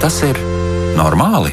[0.00, 0.38] Vai tas ir
[0.96, 1.50] normāli?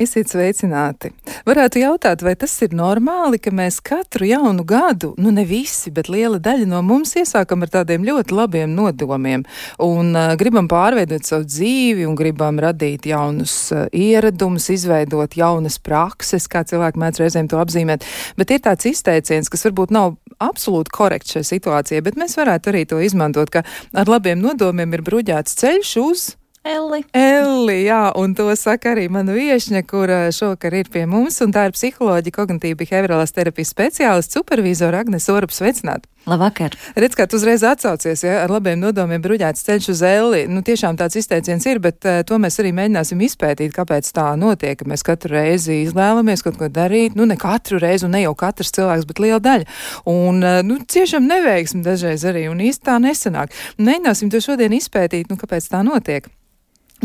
[0.00, 1.10] Esiet sveicināti!
[1.44, 6.08] Varētu jautāt, vai tas ir normāli, ka mēs katru jaunu gadu, nu ne visi, bet
[6.08, 9.44] liela daļa no mums iesākam ar tādiem ļoti labiem nodomiem
[9.84, 16.48] un uh, gribam pārveidot savu dzīvi un gribam radīt jaunus uh, ieradumus, izveidot jaunas prakses,
[16.48, 18.08] kā cilvēki mēdz reizēm to apzīmēt.
[18.40, 22.88] Bet ir tāds izteiciens, kas varbūt nav absolūti korekts šai situācijai, bet mēs varētu arī
[22.88, 26.28] to izmantot, ka ar labiem nodomiem ir bruģēts ceļš uz
[26.68, 27.00] Elli.
[27.16, 31.64] Elli, jā, un to saka arī mana viesņa, kur šovakar ir pie mums, un tā
[31.68, 36.04] ir psiholoģija, kognitīva behaviorālās terapijas speciālists, supervizora Agnes Orup sveicināt.
[36.28, 36.74] Labvakar.
[36.98, 40.42] Redz, kā tu uzreiz atsaucies, ja ar labiem nodomiem bruģēts ceļš uz Elli.
[40.50, 44.76] Nu, tiešām tāds izteiciens ir, bet uh, to mēs arī mēģināsim izpētīt, kāpēc tā notiek,
[44.76, 47.16] ka mēs katru reizi izvēlamies kaut ko darīt.
[47.16, 49.70] Nu, ne katru reizi, un ne jau katrs cilvēks, bet liela daļa.
[50.12, 53.56] Un, uh, nu, ciešam neveiksmi dažreiz arī, un īsti tā nesanāk.
[53.80, 56.28] Mēģināsim to šodien izpētīt, nu, kāpēc tā notiek.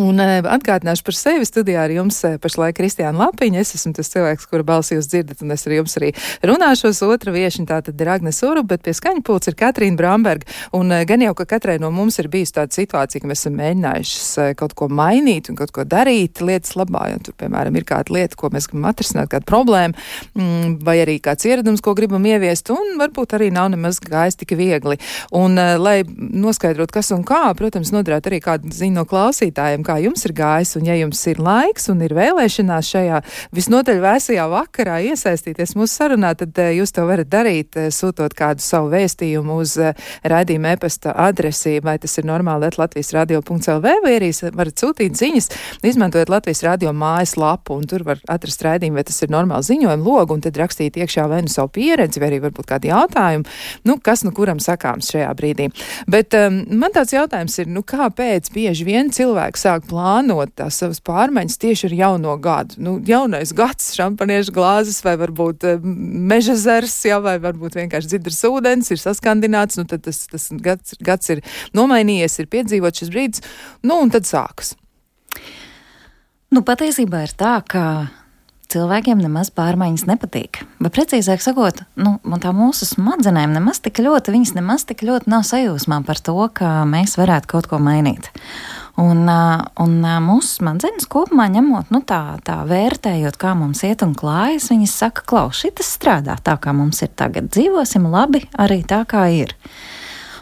[0.02, 3.62] Un uh, atgādināšu par sevi studijā ar jums uh, pašlaik Kristiāna Lapiņa.
[3.62, 6.10] Es esmu tas cilvēks, kura balsi jūs dzirdat, un es ar jums arī
[6.42, 7.04] runāšos.
[7.06, 10.50] Otra viešņa tā tad ir Agnes Uru, bet pie skaņa pults ir Katrīna Bramberga.
[10.74, 13.60] Un uh, gan jau, ka katrai no mums ir bijusi tāda situācija, ka mēs esam
[13.60, 17.06] mēģinājuši kaut ko mainīt un kaut ko darīt lietas labā.
[17.12, 19.94] Ja tur, piemēram, ir kāda lieta, ko mēs gribam atrisināt, kāda problēma,
[20.34, 24.58] mm, vai arī kāds ieradums, ko gribam ieviest, un varbūt arī nav nemaz gājis tik
[24.58, 24.98] viegli.
[25.38, 30.26] Un, lai noskaidrot, kas un kā, protams, noderētu arī kādu ziņu no klausītājiem kā jums
[30.28, 33.22] ir gājis, un ja jums ir laiks un ir vēlēšanās šajā
[33.56, 38.64] visnotaļ vēsajā vakarā iesaistīties mūsu sarunā, tad uh, jūs to varat darīt, uh, sūtot kādu
[38.64, 39.94] savu vēstījumu uz uh,
[40.28, 45.50] raidījuma e-pasta adresi, vai tas ir normāli Latvijas radio.lv, vai arī varat sūtīt ziņas,
[45.86, 50.08] izmantojot Latvijas radio mājas lapu, un tur var atrast raidījumu, vai tas ir normāli ziņojumu
[50.08, 53.48] logu, un tad rakstīt iekšā vai nu savu pieredzi, vai arī varbūt kādu jautājumu,
[53.90, 55.70] nu, kas nu kuram sakāms šajā brīdī.
[56.10, 61.02] Bet um, man tāds jautājums ir, nu, kāpēc bieži vien cilvēki sāk plānot tās savas
[61.04, 62.78] pārmaiņas tieši ar jauno gadu.
[62.84, 68.44] Nu, jaunais gads, šampaniešu glāzes vai varbūt uh, meža zars, jā, vai varbūt vienkārši dzidrs
[68.50, 73.46] ūdens ir saskandināts, nu tad tas, tas gads, gads ir nomainījies, ir piedzīvot šis brīdis,
[73.84, 74.76] nu un tad sākas.
[76.54, 77.84] Nu, patiesībā ir tā, ka
[78.74, 80.62] cilvēkiem nemaz pārmaiņas nepatīk.
[80.82, 85.46] Bet precīzāk sakot, nu, tā mūsu smadzenēm nemaz tik ļoti, viņas nemaz tik ļoti nav
[85.50, 88.30] sajūsmā par to, ka mēs varētu kaut ko mainīt.
[89.02, 89.26] Un,
[89.82, 94.98] un mūsu smadzenes kopumā ņemot, nu, tā, tā vērtējot, kā mums iet un klājas, viņas
[95.02, 97.48] saka, klaus, šis strādā tā, kā mums ir tagad.
[97.50, 99.56] Dzīvosim labi arī tā, kā ir.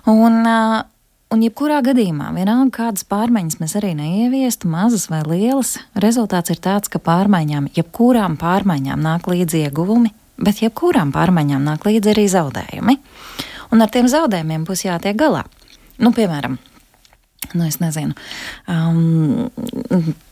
[0.09, 6.59] Un, un jebkurā gadījumā, vienalga kādas pārmaiņas mēs arī neieviestu, mazas vai lielas, rezultāts ir
[6.59, 10.11] tāds, ka pārmaiņām, jebkurām pārmaiņām nāk līdzi ieguvumi,
[10.43, 12.97] bet jebkurām pārmaiņām nāk līdzi arī zaudējumi.
[13.71, 15.45] Un ar tiem zaudējumiem būs jātiek galā.
[16.01, 16.57] Nu, piemēram,
[17.57, 18.15] Nu, es nezinu.
[18.71, 19.49] Um,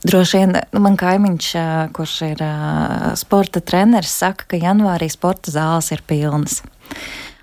[0.07, 1.49] droši vien nu, man kaimiņš,
[1.95, 6.61] kurš ir uh, sporta treneris, saka, ka janvārī sporta zāles ir pilnas.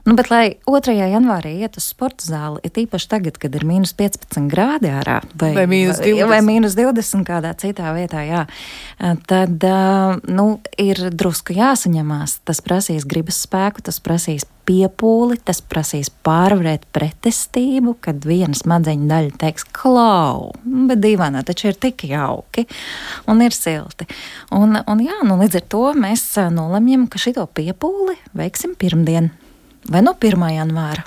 [0.07, 0.93] Nu, bet, lai 2.
[1.11, 5.49] janvārī iet uz sporta zāli, ir īpaši tagad, kad ir mīnus 15 grādi ārā, vai,
[5.57, 8.45] vai mīnus 20, vai mīnus 20 kādā citā vietā, jā,
[9.27, 9.65] tad
[10.31, 10.45] nu,
[10.79, 12.37] ir drusku jāsaņemās.
[12.47, 19.35] Tas prasīs gribas spēku, tas prasīs piepūli, tas prasīs pārvarēt pretestību, kad viena smadzeņu daļa
[19.43, 22.69] teiks, klau, bet dīvainā taču ir tik jauki
[23.27, 24.07] un ir silti.
[24.55, 29.33] Un, un jā, nu, līdz ar to mēs nolemjam, ka šito piepūli veiksim pirmdien
[29.91, 30.49] vai no 1.
[30.57, 31.07] janvāra.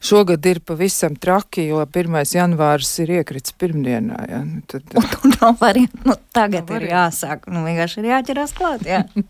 [0.00, 2.18] Šogad ir pavisam traki, jo 1.
[2.34, 4.18] janvārs ir iekritis pirmdienā.
[4.30, 4.40] Ja?
[4.46, 6.00] Nu, tad, un tur nav variantu.
[6.08, 7.46] Nu, tagad nav ir jāsāk.
[7.52, 8.86] Nu, vienkārši ir jāķerās klāt.
[8.88, 9.04] Jā.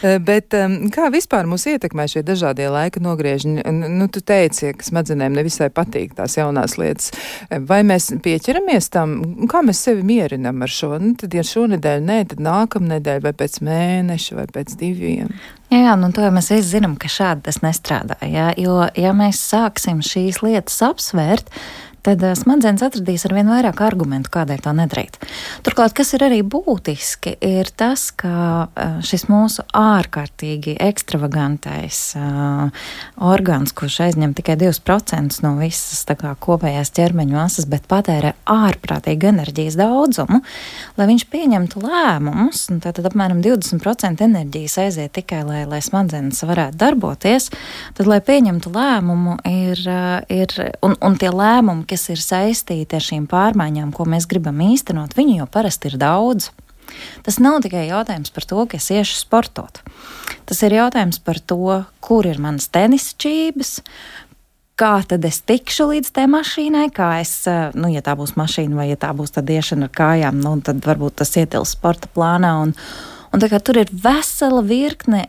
[0.00, 3.66] Eh, bet um, kā vispār mūs ietekmē šie dažādie laika nogriežņi?
[3.68, 7.10] Nu, tu teici, ka smadzenēm nevisai patīk tās jaunās lietas.
[7.68, 9.18] Vai mēs pieķeramies tam?
[9.50, 10.94] Kā mēs sevi mierinam ar šo?
[11.02, 15.34] Nu, tad, ja šonedēļ nē, tad nākamnedēļ vai pēc mēneša vai pēc diviem.
[15.70, 18.16] Jā, jā nu, to mēs visi zinām, ka šādi tas nestrādā.
[18.26, 21.52] Jā, jo, ja mēs sāksim šīs lietas apsvērt,
[22.06, 25.18] tad uh, smadzenes atradīs ar vien vairāk argumentu, kādēļ to nedarīt.
[25.66, 28.32] Turklāt, kas ir arī būtiski, ir tas, ka
[28.66, 32.70] uh, šis mūsu ārkārtīgi ekstravagantais uh,
[33.30, 39.76] orgāns, kurš aizņem tikai 2% no visas kā, kopējās ķermeņa masas, bet patērē ārprātīgu enerģijas
[39.78, 40.40] daudzumu,
[40.98, 47.50] lai viņš pieņemtu lēmumus, tad apmēram 20% enerģijas aiziet tikai, lai, lai smadzenes varētu darboties,
[47.98, 49.82] tad, lai pieņemtu lēmumu, ir,
[50.32, 50.56] ir
[50.86, 55.40] un, un tie lēmumi, kas ir saistīti ar šīm pārmaiņām, ko mēs gribam īstenot, viņi
[55.40, 56.50] jau parasti ir daudz.
[57.26, 59.82] Tas nav tikai jautājums par to, ka es iešu sportot.
[60.48, 63.78] Tas ir jautājums par to, kur ir manas tenisa čības,
[64.80, 67.34] kā tad es tikšu līdz tai mašīnai, kā es,
[67.76, 70.80] nu, ja tā būs mašīna vai ja tā būs tad iešana ar kājām, nu, tad
[70.86, 72.54] varbūt tas ietils sporta plānā.
[72.64, 72.72] Un,
[73.30, 75.26] un tā kā tur ir vesela virkne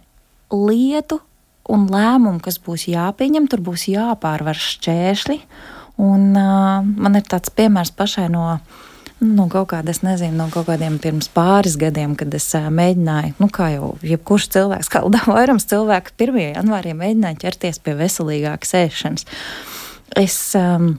[0.51, 1.19] lietu
[1.71, 5.37] un lēmumu, kas būs jāpieņem, tur būs jāpārvar šķēršļi.
[6.01, 8.45] Un, uh, man ir tāds piemērs pašai no
[9.21, 13.35] nu, kaut kāda, es nezinu, no kaut kādiem pirms pāris gadiem, kad es uh, mēģināju,
[13.37, 15.03] nu, kā jau jebkurš cilvēks, kā
[15.35, 16.41] vairums cilvēku, 1.
[16.57, 19.31] janvārī mēģināju ķerties pie veselīgākas ēšanas.
[20.17, 20.95] Es, um,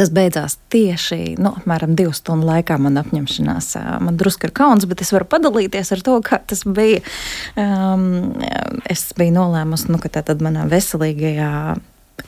[0.00, 2.78] Tas beidzās tieši nu, apmēram divu stundu laikā.
[2.80, 3.66] Man apņemšanās,
[4.00, 7.02] man drusku ir kauns, bet es varu padalīties ar to, kā tas bija.
[7.60, 8.32] Um,
[8.88, 11.50] es biju nolēmusi, nu, ka tā tad manā veselīgajā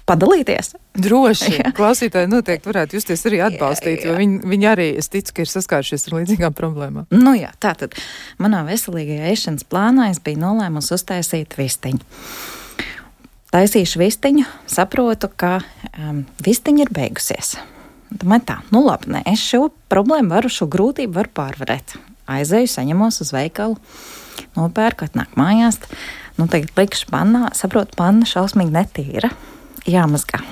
[0.08, 0.74] padalīties.
[1.02, 1.52] Droši.
[1.60, 1.72] Jā.
[1.76, 4.12] Klausītāji noteikti varētu justies arī atbalstīt, jā, jā.
[4.12, 7.08] jo viņi, viņi arī, es ticu, ka ir saskārušies ar līdzīgām problēmām.
[7.14, 7.96] Nu jā, tā tad
[8.42, 12.02] manā veselīgajā ēšanas plānā es biju nolēmusi uztaisīt vistiņu.
[13.52, 17.58] Taisīšu vistiņu, saprotu, ka um, vistiņa ir beigusies.
[18.12, 21.96] Domāju, tā, nu labi, nē, es šo problēmu varu, šo grūtību varu pārvarēt.
[22.32, 23.76] Aizēju, saņemos uz veikalu,
[24.56, 25.80] nopērku, atnāk mājās.
[26.38, 29.32] Nu, tagad likšu pannā, saprotu, panna šausmīgi netīra
[29.88, 30.42] jāmazgā.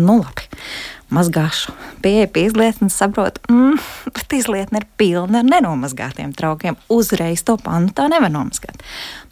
[0.00, 0.46] Nu, labi,
[1.12, 1.74] mazgāšu.
[2.04, 3.78] Pieeja pie izlietnes, saprotu, mm,
[4.32, 6.78] bet izlietne ir pilna ar nenomazgātiem traukiem.
[6.92, 8.80] Uzreiz to pannu tā nevar nomazgāt.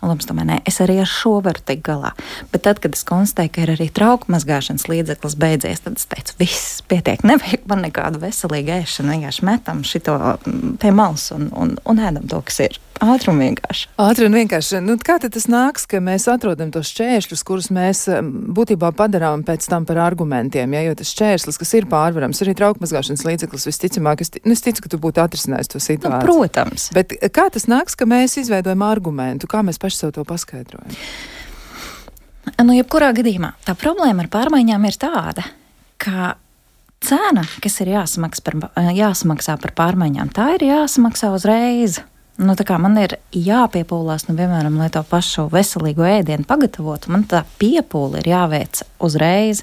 [0.00, 2.12] Nu, labi, tomēr nē, es arī ar šo varu tikt galā.
[2.52, 6.36] Bet tad, kad es konstatēju, ka ir arī trauku mazgāšanas līdzeklis beidzies, tad es teicu,
[6.40, 9.16] viss pietiek, nevajag man nekādu veselīgu ēšanu.
[9.16, 12.80] Vienkārši metam šo mm, pie malas un, un, un ēdam to, kas ir.
[13.00, 13.86] Ātri un vienkārši.
[14.04, 14.80] Ātri un vienkārši.
[14.84, 19.86] Nu, kā tas nāks, ka mēs atrodam tos šķēršļus, kurus mēs būtībā padarām pēc tam
[19.88, 20.74] par argumentiem?
[20.76, 20.82] Ja?
[20.84, 24.89] Jo tas šķērslis, kas ir pārvarams, arī traukmazgāšanas līdzeklis, visticamāk, es, nu, es ticu, ka
[24.90, 26.18] tu būtu atrisinājis to situāciju.
[26.18, 26.88] Nu, protams.
[26.96, 30.92] Bet kā tas nāks, ka mēs izveidojam argumentu, kā mēs paši sev to paskaidrojam?
[32.60, 35.44] Nu, jebkurā gadījumā tā problēma ar pārmaiņām ir tāda,
[36.00, 36.34] ka
[37.04, 38.56] cena, kas ir jāsamaksā par,
[38.96, 42.00] jāsamaksā par pārmaiņām, tā ir jāsamaksā uzreiz.
[42.40, 47.10] Nu, man ir jāpiepūlās, nu, piemēram, lai to pašu veselīgo ēdienu pagatavotu.
[47.12, 49.60] Man tā piepūle ir jāveic uzreiz.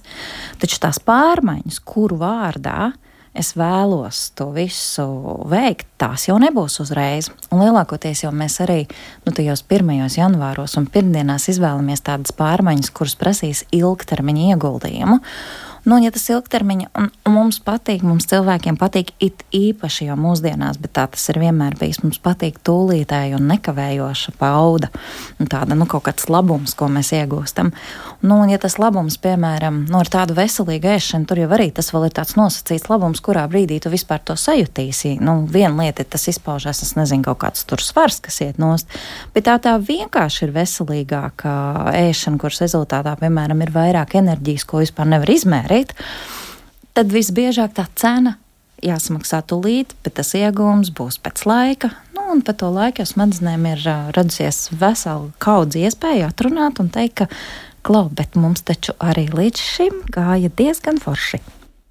[0.61, 2.91] Taču tās pārmaiņas, kuru vārdā
[3.37, 5.05] es vēlos to visu
[5.49, 7.29] veikt, tās jau nebūs uzreiz.
[7.53, 8.83] Un lielākoties jau mēs arī
[9.25, 15.19] nu, tajos pirmajos janvāros un pirmdienās izvēlamies tādas pārmaiņas, kuras prasīs ilgtermiņa ieguldījumu.
[15.87, 20.75] Nu, ja tas ilgtermiņa, un, un mums patīk, mums cilvēkiem patīk it īpaši jau mūsdienās,
[20.83, 22.01] bet tā tas ir vienmēr bijis.
[22.03, 24.89] Mums patīk tūlītēja un nekavējoša pauda,
[25.39, 27.71] un tāda, nu, kaut kāds labums, ko mēs iegūstam.
[28.19, 31.93] Nu, un ja tas labums, piemēram, nu, ar tādu veselīgu ēšanu, tur jau arī tas
[31.95, 35.13] vēl ir tāds nosacīts labums, kurā brīdī tu vispār to sajutīsi.
[35.23, 38.91] Nu, viena lieta ir tas izpaužās, es nezinu, kaut kāds tur svars, kas iet nost,
[39.31, 41.55] bet tā tā vienkārši ir veselīgāka
[41.95, 45.93] ēšana, kuras rezultātā, piemēram, ir vairāk enerģijas, ko vispār nevar izmērīt darīt,
[46.93, 48.37] tad visbiežāk tā cena
[48.83, 51.91] jāsamaksā tūlīt, bet tas iegūms būs pēc laika.
[52.13, 56.89] Nu, un pa to laiku jau smadzenēm ir uh, radusies vesela kaudze iespēja atrunāt un
[56.89, 57.27] teikt, ka,
[57.81, 61.41] klau, bet mums taču arī līdz šim gāja diezgan forši.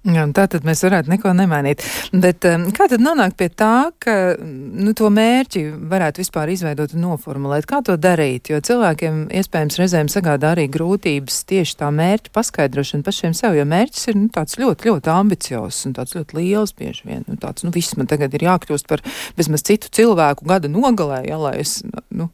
[0.07, 1.81] Jā, tā tad mēs varētu neko nemainīt.
[2.15, 7.03] Bet um, kā tad nonākt pie tā, ka nu, to mērķi varētu vispār izveidot un
[7.03, 7.67] noformulēt?
[7.67, 8.47] Kā to darīt?
[8.53, 14.07] Jo cilvēkiem iespējams reizēm sagādā arī grūtības tieši tā mērķa paskaidrošana pašiem sev, jo mērķis
[14.13, 17.27] ir nu, tāds ļoti, ļoti ambiciozs un tāds ļoti liels bieži vien.
[17.27, 19.03] Nu, tāds, nu, viss man tagad ir jākļūst par
[19.35, 21.81] bezmaz citu cilvēku gada nogalē, ja, lai es
[22.15, 22.31] nu,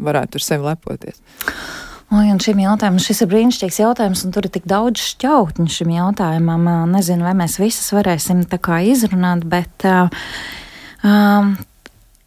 [0.00, 1.20] varētu ar sevi lepoties.
[2.12, 5.94] Oi, un šim jautājumam, šis ir brīnišķīgs jautājums, un tur ir tik daudz šķautņu šim
[5.94, 6.66] jautājumam.
[6.90, 9.86] Nezinu, vai mēs visas varēsim tā kā izrunāt, bet,
[11.00, 11.54] um,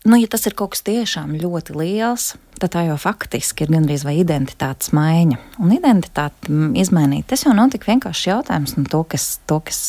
[0.10, 4.08] nu, ja tas ir kaut kas tiešām ļoti liels, tad tā jau faktiski ir gandrīz
[4.08, 5.38] vai identitātes maiņa.
[5.62, 9.84] Un identitāti izmainīt, tas jau nav tik vienkārši jautājums, nu, to, kas, to, kas,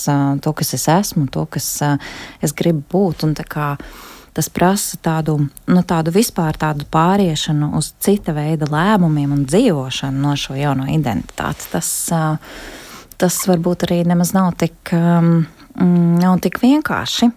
[0.45, 1.71] to, kas es esmu, to, kas
[2.45, 3.25] es gribu būt.
[3.25, 3.79] Un, kā,
[4.37, 10.35] tas prasa tādu, nu, tādu vispār tādu pāriešanu uz cita veida lēmumiem un dzīvošanu no
[10.37, 11.71] šo jauno identitāti.
[11.73, 11.89] Tas,
[13.17, 17.31] tas varbūt arī nemaz nav tik, nav tik vienkārši.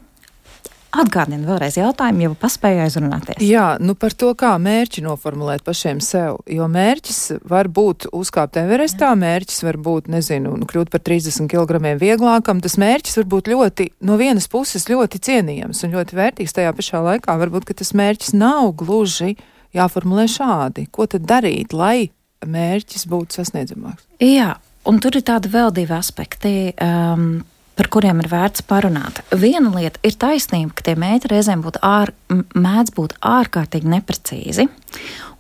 [0.90, 3.44] Atgādini vēlreiz jautājumu, jau paspēju aizrunāties.
[3.46, 6.40] Jā, nu par to, kā mērķi noformulēt pašiem sev.
[6.50, 7.20] Jo mērķis
[7.50, 9.20] var būt uzkāpt Everestā, Jā.
[9.22, 12.64] mērķis var būt, nezinu, nu, kļūt par 30 kg vieglākam.
[12.66, 16.58] Tas mērķis var būt ļoti, no vienas puses ļoti cienījams un ļoti vērtīgs.
[16.58, 19.36] Tajā pašā laikā varbūt tas mērķis nav gluži
[19.78, 20.88] jāformulē šādi.
[20.90, 22.10] Ko tad darīt, lai
[22.42, 24.10] mērķis būtu sasniedzamāks?
[24.26, 24.56] Jā,
[24.90, 26.74] un tur ir tādi vēl divi aspekti.
[26.82, 27.44] Um,
[27.80, 29.22] par kuriem ir vērts parunāt.
[29.40, 34.66] Viena lieta ir taisnība, ka tie mēģi reizēm būtu ār, mēdz būt ārkārtīgi neprecīzi.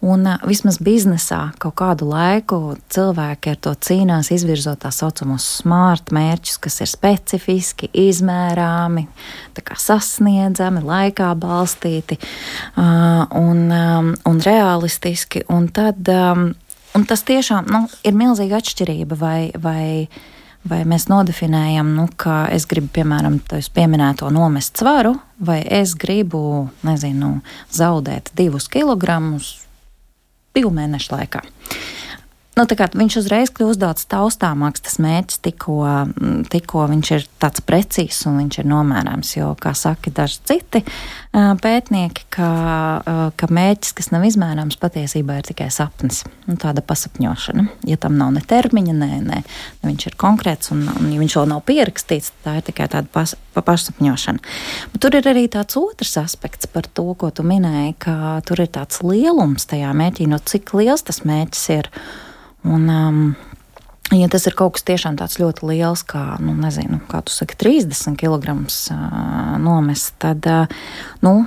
[0.07, 6.55] Un vismaz biznesā kaut kādu laiku cilvēki ar to cīnās, izvirzot tā saucamos smart mērķus,
[6.63, 9.03] kas ir specifiski, izmērāmi,
[9.75, 12.21] sasniedzami, laikā balstīti
[12.79, 13.67] un,
[14.31, 15.43] un realistiski.
[15.51, 19.39] Un tad, un tas tiešām nu, ir milzīga atšķirība vai.
[19.59, 19.87] vai
[20.67, 26.67] Vai mēs nodefinējam, nu, ka es gribu, piemēram, tādu pieminēto nomest svaru, vai es gribu,
[26.83, 27.37] nezinu,
[27.71, 29.53] zaudēt divus kilogramus
[30.57, 31.45] divu mēnešu laikā.
[32.59, 34.81] Nu, viņš uzreiz kļūst daudz taustāmāks.
[34.83, 35.77] Tas mērķis tikko,
[36.09, 39.31] mm, tikko viņš ir tāds precīzs un viņš ir nomērāms.
[39.37, 40.81] Jo, kā saka daži citi
[41.31, 42.49] pētnieki, ka,
[43.39, 46.25] ka mērķis, kas nav izmērāms, patiesībā ir tikai sapnis.
[46.49, 47.67] Nu, tāda pasapņošana.
[47.87, 49.41] Ja tam nav ne termiņa, ne, ne
[49.85, 53.37] viņš ir konkrēts un, un ja viņš vēl nav pierakstīts, tā ir tikai tāda pas,
[53.55, 54.43] pa pasapņošana.
[54.91, 58.73] Bet tur ir arī tāds otrs aspekts par to, ko tu minēji, ka tur ir
[58.73, 61.93] tāds lielums tajā mērķī, no cik liels tas mērķis ir.
[62.67, 63.21] Un, um,
[64.09, 67.53] Ja tas ir kaut kas tiešām tāds ļoti liels, kā, nu, nezinu, kā tu saki,
[67.61, 69.03] 30 kg uh,
[69.61, 70.65] nomest, tad, uh,
[71.21, 71.43] nu,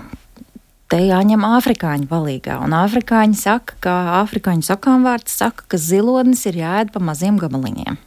[0.86, 2.60] te jāņem afrikāņu palīgā.
[2.62, 7.98] Un afrikāņi saka, ka afrikāņu sakām vārds saka, ka zilotnis ir jāēd pa maziem gabaliņiem.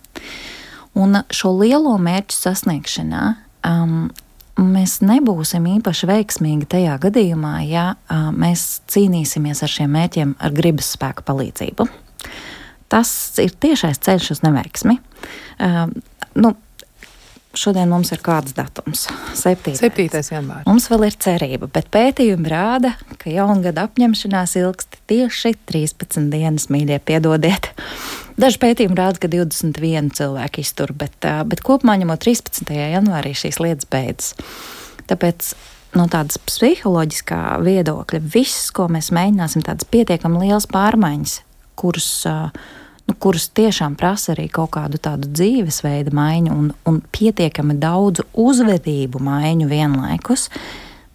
[1.03, 3.25] Un šo lielo mērķu sasniegšanā
[3.67, 4.07] um,
[4.55, 10.95] mēs nebūsim īpaši veiksmīgi tajā gadījumā, ja uh, mēs cīnīsimies ar šiem mērķiem ar gribas
[10.95, 11.91] spēku palīdzību
[12.91, 13.09] tas
[13.43, 14.99] ir tiešais ceļš uz neveiksmi.
[15.59, 15.89] Uh,
[16.39, 16.55] nu,
[17.55, 19.05] Šodien mums ir kāds datums?
[19.39, 19.77] 7.
[19.79, 20.09] 7.
[20.11, 20.65] janvārs.
[20.67, 26.99] Mums vēl ir cerība, bet pētījumi rāda, ka jaungada apņemšanās ilgst tieši 13 dienas, mīļie,
[27.07, 27.71] piedodiet.
[28.35, 32.75] Daži pētījumi rāda, ka 21 cilvēki iztur, bet, bet kopumā ņemot 13.
[32.75, 34.35] janvārī šīs lietas beidzas.
[35.07, 35.53] Tāpēc
[35.95, 41.39] no tādas psiholoģiskā viedokļa viss, ko mēs mēģināsim, tādas pietiekami liels pārmaiņas,
[41.79, 42.09] kuras
[43.05, 49.21] nu, kuras tiešām prasa arī kaut kādu tādu dzīvesveida maiņu un, un pietiekami daudzu uzvedību
[49.23, 50.49] maiņu vienlaikus,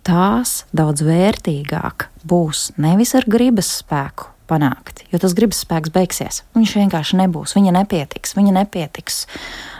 [0.06, 6.42] tās daudz vērtīgāk būs nevis ar gribas spēku panākt, jo tas gribas spēks beigsies.
[6.58, 9.22] Viņš vienkārši nebūs, viņa nepietiks, viņa nepietiks.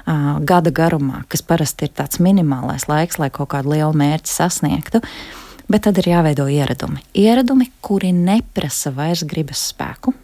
[0.06, 5.02] Uh, gada garumā, kas parasti ir tāds minimālais laiks, lai kaut kādu lielu mērķi sasniegtu,
[5.70, 7.02] bet tad ir jāveido ieradumi.
[7.18, 10.14] Ieradumi, kuri neprasa vairs gribas spēku,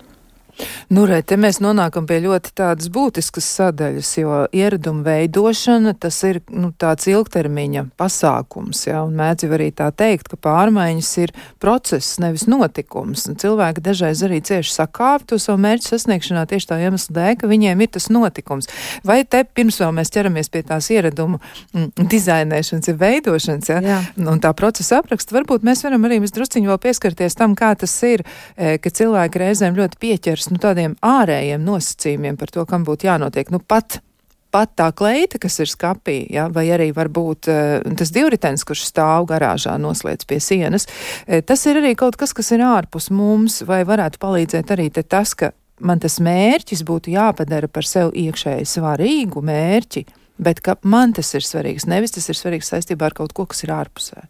[0.88, 6.40] Nu, re, te mēs nonākam pie ļoti tādas būtiskas sadaļas, jo ieraduma veidošana tas ir
[6.48, 12.20] nu, tāds ilgtermiņa pasākums, jā, un mēdz jau arī tā teikt, ka pārmaiņas ir process,
[12.22, 13.26] nevis notikums.
[13.30, 17.50] Un cilvēki dažreiz arī cieši sakāp to savu mērķu sasniegšanā tieši tā iemesla dēļ, ka
[17.50, 18.70] viņiem ir tas notikums.
[19.06, 24.00] Vai te pirms vēl mēs ķeramies pie tās ieradumu mm, dizainēšanas, ir veidošanas, jā, jā.
[24.22, 28.24] un tā procesa apraksta, varbūt mēs varam arī drusciņu vēl pieskarties tam, kā tas ir,
[28.56, 33.06] e, ka cilvēki reizēm ļoti pieķers pievērst nu, tādiem ārējiem nosacījumiem par to, kam būtu
[33.06, 33.50] jānotiek.
[33.50, 34.02] Nu, pat
[34.50, 39.26] pat tā kleita, kas ir skapī, ja, vai arī varbūt uh, tas divritenis, kurš stāv
[39.28, 43.82] garāžā noslēdz pie sienas, uh, tas ir arī kaut kas, kas ir ārpus mums, vai
[43.84, 45.50] varētu palīdzēt arī tas, ka
[45.80, 50.06] man tas mērķis būtu jāpadara par sev iekšēji svarīgu mērķi,
[50.38, 53.66] bet ka man tas ir svarīgs, nevis tas ir svarīgs saistībā ar kaut ko, kas
[53.66, 54.24] ir ārpusē.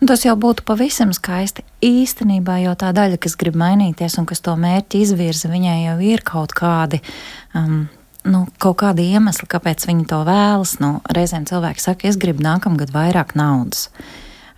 [0.00, 1.62] Nu, tas jau būtu pavisam skaisti.
[1.84, 6.24] Īstenībā jau tā daļa, kas grib mainīties un kas to mērķi izvirza, viņai jau ir
[6.26, 7.02] kaut kādi.
[7.54, 7.88] Um,
[8.20, 10.74] Nu, kaut kādi iemesli, kāpēc viņi to vēlas.
[10.82, 13.86] Nu, reizēm cilvēki saka, es gribu nākamgad vairāk naudas.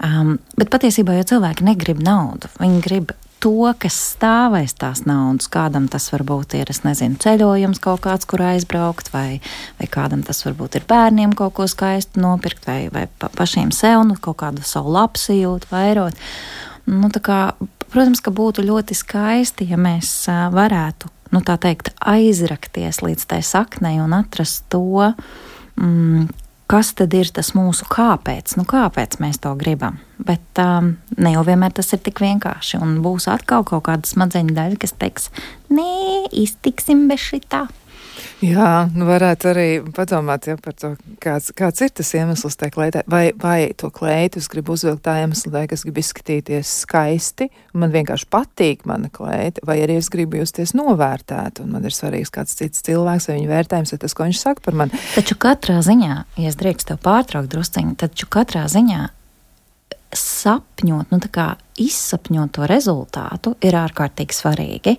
[0.02, 2.50] Um, bet patiesībā jau cilvēki negrib naudu.
[2.58, 5.48] Viņi grib to, kas stāv aiz tās naudas.
[5.52, 9.40] Kādam tas varbūt ir, es nezinu, ceļojums kaut kāds, kur aizbraukt, vai,
[9.80, 14.06] vai kādam tas varbūt ir bērniem kaut ko skaistu nopirkt, vai, vai pa, pašiem sev
[14.08, 16.18] nu, kaut kādu savu labsajūtu vairot.
[16.90, 17.40] Nu, kā,
[17.90, 20.14] protams, ka būtu ļoti skaisti, ja mēs
[20.54, 25.12] varētu, nu, tā teikt, aizrakties līdz tai saknei un atrast to,
[25.80, 26.30] mm,
[26.70, 29.98] kas tad ir tas mūsu kāpēc, nu kāpēc mēs to gribam.
[30.22, 34.54] Bet um, ne jau vienmēr tas ir tik vienkārši, un būs atkal kaut kāda smadzeņu
[34.56, 35.30] daļa, kas teiks,
[35.72, 37.66] nē, iztiksim bez šitā.
[38.42, 43.04] Jā, nu varētu arī padomāt ja, par to, kāds, kāds ir tas iemesls tai kleitai.
[43.10, 47.48] Vai, vai to kleitu es gribu uzvilkt tā iemesla dēļ, ka es gribu izskatīties skaisti,
[47.72, 51.94] un man vienkārši patīk mana kleita, vai arī es gribu justies novērtēt, un man ir
[51.94, 55.02] svarīgs kāds cits cilvēks, vai viņa vērtējums, vai tas, ko viņš saka par mani.
[55.14, 59.10] Taču katrā ziņā, ja es drīkstu tev pārtraukt drusciņu, taču katrā ziņā
[60.16, 61.20] sapņot, nu
[61.80, 64.96] izsapņot to rezultātu ir ārkārtīgi svarīgi.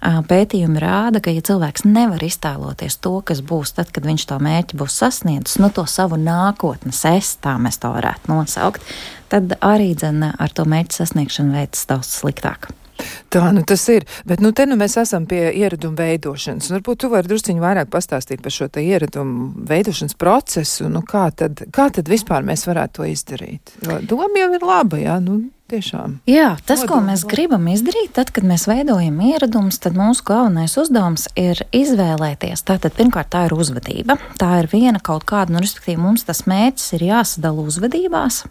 [0.00, 4.80] Pētījumi rāda, ka, ja cilvēks nevar iztēloties to, kas būs tad, kad viņš to mērķi
[4.80, 8.84] būs sasniedzis, nu, to savu nākotnes es, tā mēs to varētu nosaukt,
[9.32, 12.72] tad arī dzen, ar to mērķu sasniegšanu veids daudz sliktāk.
[13.32, 14.06] Tā nu tas ir.
[14.28, 16.70] Bet nu, te nu mēs esam pie ieradumu veidošanas.
[16.74, 20.90] Varbūt tu vari drusciņi vairāk pastāstīt par šo ieradumu veidošanas procesu.
[20.92, 23.74] Nu, kā, tad, kā tad vispār mēs varētu to izdarīt?
[23.86, 25.16] Jo doma jau ir laba, jā.
[25.24, 26.16] Nu, Tiešām.
[26.26, 31.28] Jā, tas, ko mēs gribam izdarīt, tad, kad mēs veidojam ieradumus, tad mūsu galvenais uzdevums
[31.38, 32.64] ir izvēlēties.
[32.66, 34.16] Tātad, pirmkārt, tā ir uzvedība.
[34.40, 38.42] Tā ir viena kaut kāda, nu, respektīvi, mums tas mērķis ir jāsadala uzvedībās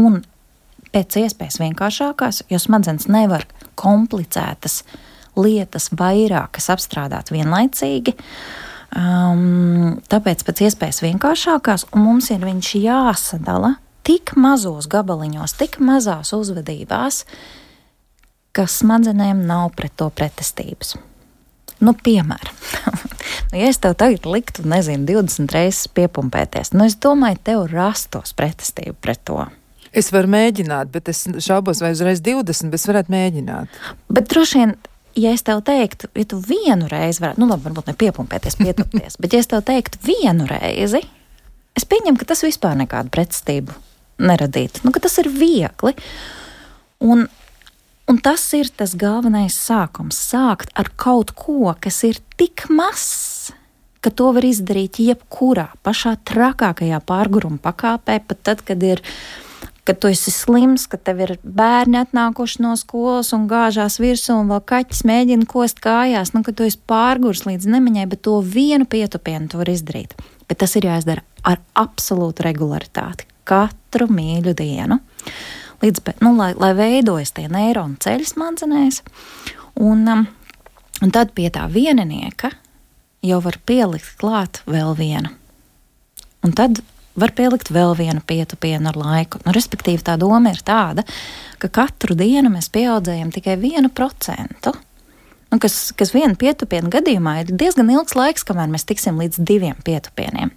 [0.00, 0.22] un
[0.94, 3.46] pēc iespējas vienkāršākās, jo smadzenes nevar
[3.80, 4.82] komplicētas
[5.38, 8.16] lietas vairākas apstrādāt vienlaicīgi.
[8.90, 16.32] Um, tāpēc pēc iespējas vienkāršākās, un mums ir viņš jāsadala tik mazos gabaliņos, tik mazās
[16.34, 17.22] uzvedībās,
[18.56, 20.96] ka smadzenēm nav pret to pretestības.
[21.80, 22.56] Nu, piemēram,
[23.52, 28.34] nu, ja es tev tagad liktu, nezinu, 20 reizes piepumpēties, nu, es domāju, tev rastos
[28.36, 29.46] pretestība pret to.
[29.96, 33.80] Es varu mēģināt, bet es šaubos, vai uzreiz 20, bet es varētu mēģināt.
[34.12, 34.76] Bet droši vien
[35.18, 39.18] ja es tev teiktu, ja tu vienu reizi varētu, nu, labi, varbūt ne piepumpēties, pietupties,
[39.20, 41.02] bet ja es tev teiktu vienu reizi,
[41.76, 43.76] es pieņemu, ka tas vispār nekādu pretstību
[44.20, 44.82] neradīt.
[44.84, 45.94] Nu, tas ir viegli.
[47.00, 47.24] Un,
[48.10, 50.18] un tas ir tas galvenais sākums.
[50.30, 53.54] Sākt ar kaut ko, kas ir tik mazs,
[54.04, 59.04] ka to var izdarīt jebkurā pašā trakākajā pārguruma pakāpē, pat tad, kad ir.
[59.90, 64.52] Kad tu esi slims, ka tev ir bērni atnākuši no skolas un gāžās virsū, un
[64.52, 68.86] vēl kaķis mēģina kost kājās, nu, ka tu esi pārgurs līdz nemiņai, bet to vienu
[68.86, 70.14] pietupienu tu vari izdarīt.
[70.46, 75.00] Bet tas ir jāizdara ar absolūtu regularitāti katru mīļu dienu.
[75.82, 79.02] Līdz, nu, lai, lai veidojas tie neironu ceļi smadzenēs,
[79.82, 80.24] un, um,
[81.02, 82.52] un tad pie tā vieninieka
[83.26, 85.34] jau var pielikt klāt vēl vienu.
[86.46, 86.78] Un tad
[87.20, 89.40] var pielikt vēl vienu pietupienu ar laiku.
[89.46, 91.06] Nu, respektīvi, tā doma ir tāda,
[91.62, 94.74] ka katru dienu mēs pieaudzējam tikai vienu procentu
[95.50, 99.78] nu, kas, kas viena pietupiena gadījumā ir diezgan ilgs laiks, kamēr mēs tiksim līdz diviem
[99.86, 100.52] pietupieniem.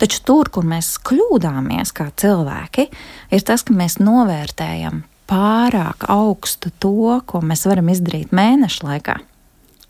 [0.00, 2.88] Taču tur, kur mēs kļūdāmies kā cilvēki,
[3.34, 9.20] ir tas, ka mēs novērtējam pārāk augstu to, ko mēs varam izdarīt mēneša laikā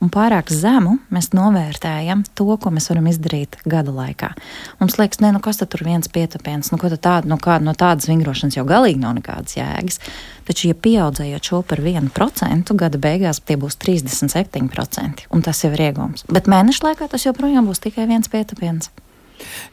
[0.04, 4.32] un pārāk zemu mēs novērtējam to, ko mēs varam izdarīt gada laikā.
[4.80, 8.08] Mums liekas, ne, nu kas tur viens pietupiens, nu ko tāda, nu kā, no tādas
[8.10, 10.00] vingrošanas jau galīgi nav nekādas jēgas.
[10.44, 15.86] Taču, ja pieaudzējot šo par 1%, gada beigās tie būs 37%, un tas jau ir
[15.88, 16.28] iegūms.
[16.28, 18.92] Bet mēneša laikā tas joprojām būs tikai viens pietupiens.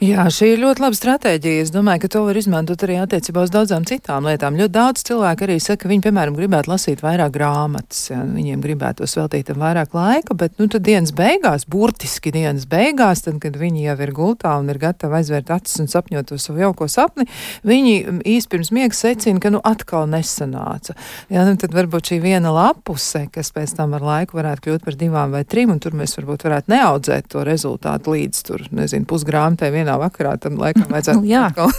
[0.02, 1.66] Jā, šī ir ļoti laba stratēģija.
[1.66, 4.58] Es domāju, ka to var izmantot arī attiecībā uz daudzām citām lietām.
[4.60, 9.08] Ļoti daudz cilvēku arī saka, ka viņi, piemēram, gribētu lasīt vairāk grāmatas, ja, viņiem gribētu
[9.22, 13.86] veltīt tam vairāk laika, bet, nu, tad dienas beigās, burtiski dienas beigās, tad, kad viņi
[13.86, 17.28] jau ir gultā un ir gatavi aizvērt acis un sapņot to savu jauko sapni,
[17.68, 20.96] viņi īsti pirms miega secina, ka, nu, atkal nesanāca.
[21.30, 24.98] Ja, nu, tad varbūt šī viena lapuse, kas pēc tam ar laiku varētu kļūt par
[24.98, 29.61] divām vai trim, un tur mēs varbūt varētu neaudzēt to rezultātu līdz tur, nezinu, pusgrāmatai
[29.69, 31.30] vienā vakarā, tam laikam vajadzētu nu,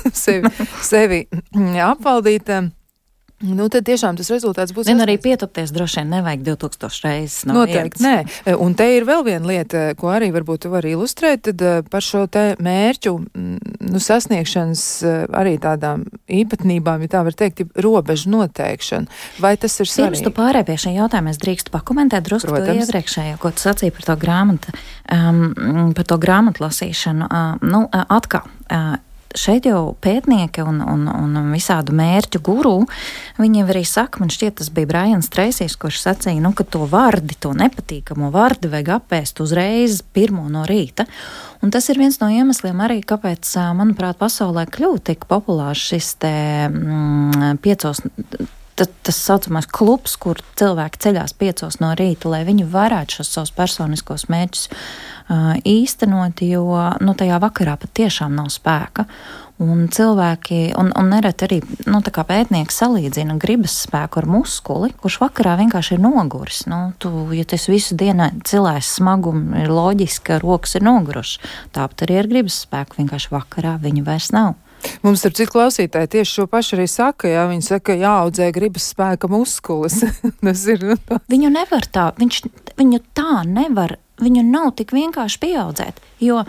[0.24, 0.52] sevi,
[0.84, 1.24] sevi
[1.82, 2.52] apvaldīt.
[3.42, 4.86] Nu, tad tiešām tas rezultāts būs.
[4.86, 7.40] Vien arī pietupties droši vien nevajag 2000 reizes.
[7.48, 8.04] No Noteikti, vietas.
[8.46, 8.54] nē.
[8.62, 12.06] Un te ir vēl viena lieta, ko arī varbūt tu vari ilustrēt, tad eh, par
[12.06, 18.30] šo te mērķu mm, nu, sasniegšanas eh, arī tādām īpatnībām, ja tā var teikt, robežu
[18.32, 19.10] noteikšana.
[19.42, 20.22] Vai tas ir svarīgi?
[20.22, 23.96] Pirms tu pārēj pie šī jautājuma, es drīkstu pakomentēt drusku to iepriekšējo, ko tu sacīji
[23.98, 24.74] par to grāmatu,
[25.10, 27.26] um, par to grāmatu lasīšanu.
[27.26, 28.46] Uh, nu, uh, atkal.
[28.70, 29.00] Uh,
[29.38, 32.74] šeit jau pētnieki un, un, un visādu mērķu guru,
[33.40, 37.36] viņi arī saka, man šķiet, tas bija Brians Treisijs, kurš sacīja, nu, ka to vardi,
[37.40, 41.06] to nepatīkamo vardi vajag apēst uzreiz pirmo no rīta.
[41.62, 46.34] Un tas ir viens no iemesliem arī, kāpēc, manuprāt, pasaulē kļūst tik populārs šis te
[46.68, 48.02] mm, piecos
[48.76, 54.28] tas, saucamais klubs, kur cilvēki ceļās piecos no rīta, lai viņi varētu šos savus personiskos
[54.32, 54.68] mērķus
[55.28, 56.66] īstenot, jo
[57.00, 59.06] nu, tajā vakarā patiešām nav spēka.
[59.62, 65.54] Un cilvēki, un, un nereti arī nu, pētnieki salīdzina gribas spēku ar muskuli, kurš vakarā
[65.60, 66.64] vienkārši ir noguris.
[66.66, 72.08] Nu, tu, ja tas visu dienu cilvēks smagumu ir loģiski, ka rokas ir nogurušas, tāpat
[72.08, 74.56] arī ar gribas spēku vienkārši vakarā viņa vairs nav.
[75.02, 79.30] Mums, starp citu, klausītāji tieši šo pašu arī saka, jā, viņi saka, jāaudzē gribas spēka
[79.30, 80.00] muskulis.
[80.74, 80.96] ir, nu,
[81.30, 82.40] viņu nevar tā, viņš,
[82.78, 86.42] viņu tā nevar, viņu nav tik vienkārši pieaudzēt, jo,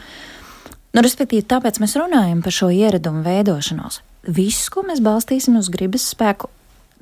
[0.93, 4.02] nu, respektīvi, tāpēc mēs runājam par šo ieradumu veidošanos.
[4.23, 6.49] Viss, ko mēs balstīsim uz gribas spēku,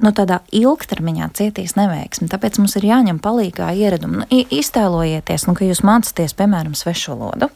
[0.02, 2.30] nu, tādā ilgtermiņā cietīs neveiksmi.
[2.32, 4.24] Tāpēc mums ir jāņem palīdzīgā ieradumi.
[4.24, 7.52] Nu, iztēlojieties, nu, ka jūs mācāties, piemēram, svešu valodu.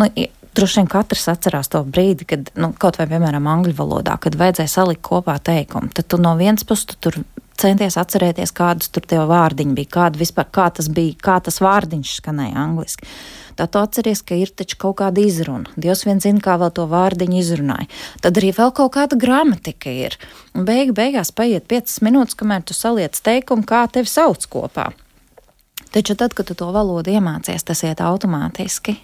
[0.00, 0.10] Nu,
[0.54, 4.70] Droši vien katrs atcerās to brīdi, kad nu, kaut vai, piemēram, angļu valodā, kad vajadzēja
[4.70, 5.90] salikt kopā teikumu.
[5.90, 7.18] Tad tu no vienas puses tu tur
[7.60, 12.18] centies atcerēties, kādus tur tie vārdiņi bija, kāda vispār, kā tas bija, kā tas vārdiņš
[12.20, 13.08] skanēja angliski.
[13.54, 15.70] Tā tu atceries, ka ir taču kaut kāda izruna.
[15.78, 17.86] Dievs vien zina, kā vēl to vārdiņu izrunāja.
[18.24, 20.18] Tad arī vēl kaut kāda gramatika ir.
[20.58, 24.90] Un beig, beigās paiet 5 minūtes, kamēr tu saliec teikumu, kā tevi sauc kopā.
[25.94, 28.96] Taču tad, kad tu to valodu iemācies, tas iet automātiski.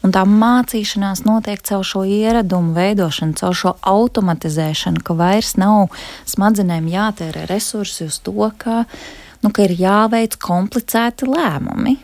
[0.00, 5.92] Un tā mācīšanās notiek caur šo ieradumu veidošanu, caur šo automatizēšanu, ka vairs nav
[6.28, 8.84] smadzenēm jātērē resursi uz to, ka,
[9.44, 11.98] nu, ka ir jāveic komplicēti lēmumi.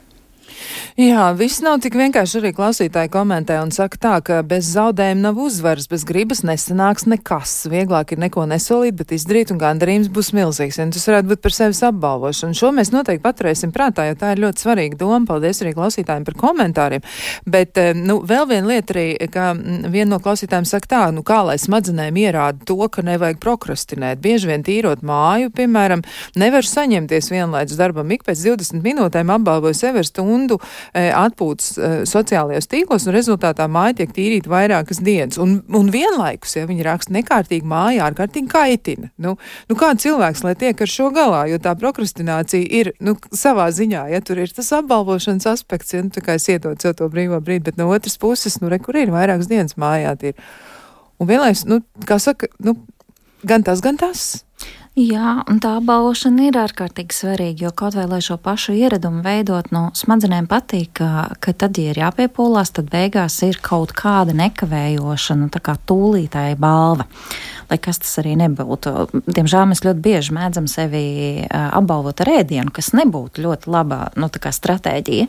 [0.97, 2.39] Jā, viss nav tik vienkārši.
[2.39, 7.53] Arī klausītāji komentē un saka tā, ka bez zaudējuma nav uzvaras, bez gribas nesanāks nekas.
[7.69, 10.79] Vieglāk ir neko nesolīt, bet izdarīt, un gandarījums būs milzīgs.
[10.81, 12.57] Un tas varētu būt par sevis apbalvošanu.
[12.57, 15.19] Šo mēs noteikti paturēsim prātā, jo tā ir ļoti svarīga doma.
[15.29, 17.05] Paldies arī klausītājiem par komentāriem.
[17.45, 21.21] Bet, eh, nu, vēl viena lieta arī, ka mm, viena no klausītājiem saka tā, nu,
[21.21, 24.25] kā lai smadzenēm ierāda to, ka nevajag prokrastinēt.
[24.25, 26.09] Bieži vien tīrot māju, piemēram,
[26.41, 28.17] nevar saņemties vienlaicīgi darbam.
[28.17, 30.63] Ik pēc 20 minūtēm apbalvoju sevi ar stundu
[30.95, 35.41] atpūtas e, sociālajos tīklos, un rezultātā māja tiek tīrīta vairākas dienas.
[35.43, 39.11] Un, un vienlaikus, ja viņi raksta nekārtīgi mājā, ārkārtīgi kaitina.
[39.23, 39.37] Nu,
[39.71, 44.07] nu kā cilvēks, lai tiek ar šo galā, jo tā prokrastinācija ir nu, savā ziņā,
[44.15, 47.41] ja tur ir tas apbalvošanas aspekts, ja nu, tā kā es iedod sev to brīvo
[47.43, 50.17] brīdi, bet no otras puses, nu, re, kur ir vairākas dienas mājā.
[50.31, 50.39] Ir.
[51.21, 52.79] Un vienlaikus, nu, kā saka, nu,
[53.47, 54.46] gan tas, gan tas.
[54.97, 59.69] Jā, un tā apbalvošana ir ārkārtīgi svarīga, jo kaut vai lai šo pašu ieradumu veidot,
[59.69, 65.51] nu, smadzenēm patīk, ka, ka tad, ja ir jāpiepūlās, tad beigās ir kaut kāda nekavējošana,
[65.53, 67.05] tā kā tūlītāja balva
[67.71, 68.93] lai kas tas arī nebūtu.
[69.27, 71.03] Diemžēl mēs ļoti bieži mēdzam sevi
[71.51, 75.27] apbalvot ar ēdienu, kas nebūtu ļoti laba nu, stratēģija,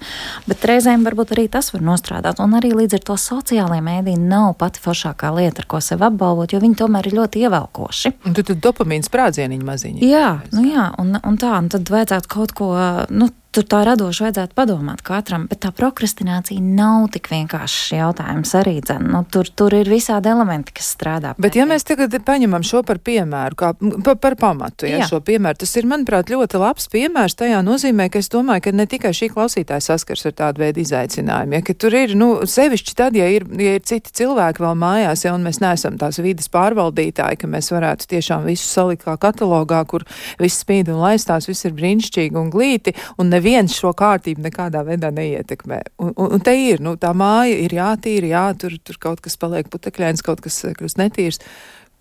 [0.47, 2.41] bet reizēm varbūt arī tas var nostrādāt.
[2.43, 6.53] Un arī līdz ar to sociālajie mēdīji nav pati foršākā lieta, ar ko sevi apbalvot,
[6.53, 8.13] jo viņi tomēr ir ļoti ievelkoši.
[8.27, 10.05] Un tad, dopamīns sprādzieniņi maziņi.
[10.05, 12.71] Jā, nu jā, un, un tā, un tad vajadzētu kaut ko,
[13.09, 18.75] nu, Tur tā radoši vajadzētu padomāt katram, bet tā prokrastinācija nav tik vienkāršs jautājums arī.
[18.85, 19.07] Dzen.
[19.09, 21.31] Nu, tur, tur ir visādi elementi, kas strādā.
[21.41, 23.71] Bet, ja mēs tagad paņemam šo par piemēru, kā
[24.05, 25.07] pa, par pamatu, ja Jā.
[25.09, 27.33] šo piemēru, tas ir, manuprāt, ļoti labs piemērs.
[27.39, 31.57] Tajā nozīmē, ka es domāju, ka ne tikai šī klausītāja saskars ar tādu veidu izaicinājumiem,
[31.57, 35.25] ja, ka tur ir, nu, sevišķi tad, ja ir, ja ir citi cilvēki vēl mājās,
[35.25, 39.81] ja un mēs neesam tās vidas pārvaldītāji, ka mēs varētu tiešām visu salikt kā katalogā,
[39.89, 40.05] kur
[40.37, 44.83] viss spīd un laistās, viss ir brīnišķīgi un glīti, un neviens neviens šo kārtību nekādā
[44.87, 45.79] veidā neietekmē.
[46.03, 49.39] Un, un, un te ir, nu, tā māja ir jātīra, jā, tur, tur kaut kas
[49.39, 51.39] paliek putekļains, kaut kas kļūst netīrs.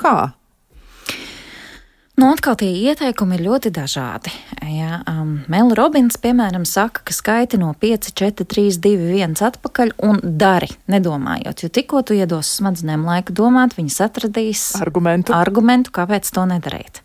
[0.00, 0.32] Kā?
[2.16, 4.32] Nu, atkal tie ieteikumi ir ļoti dažādi.
[4.72, 9.92] Ja, um, Mela Robins, piemēram, saka, ka skaiti no 5, 4, 3, 2, 1 atpakaļ
[10.08, 11.66] un dari, nedomājot.
[11.66, 17.04] Jo tikko tu iedos smadzenēm laiku domāt, viņas atradīs argumentu, argumentu kāpēc to nedarīt.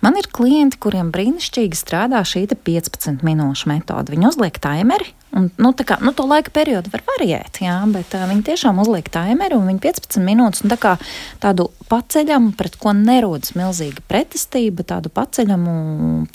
[0.00, 4.14] Man ir klienti, kuriem brīnišķīgi strādā šī 15 minūšu metode.
[4.14, 5.12] Viņi uzliek timeri.
[5.36, 9.06] Un, nu, kā, nu, to laika periodu var variēt, jā, bet uh, viņi tiešām uzliek
[9.14, 10.96] timeri un viņi 15 minūtes tā kā,
[11.38, 15.76] tādu paceļamu, pret ko nerodas milzīga pretestība, tādu paceļamu,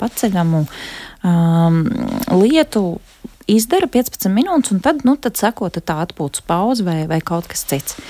[0.00, 1.82] paceļamu um,
[2.40, 2.86] lietu
[3.52, 7.68] izdara 15 minūtes, un tad, nu, tad seko tā atpūtas pauze vai, vai kaut kas
[7.68, 8.00] cits.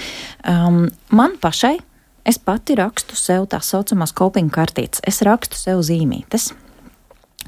[0.46, 1.80] Um, man pašai
[2.26, 5.02] Es pati rakstu sev tā saucamās kopiņu kartītes.
[5.06, 6.50] Es rakstu sev zīmītes.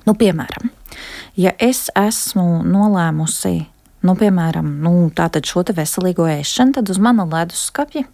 [0.07, 0.71] Nu, piemēram,
[1.37, 3.57] ja es esmu nolēmusi,
[4.07, 4.93] nu, piemēram, nu,
[5.45, 8.07] šo veselīgo ēšanu, tad uz mana leduskapja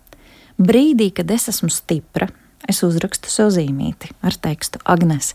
[0.59, 2.31] brīdī, kad es esmu stipra,
[2.67, 5.35] es uzrakstu sev zīmīti ar tekstu Agnes.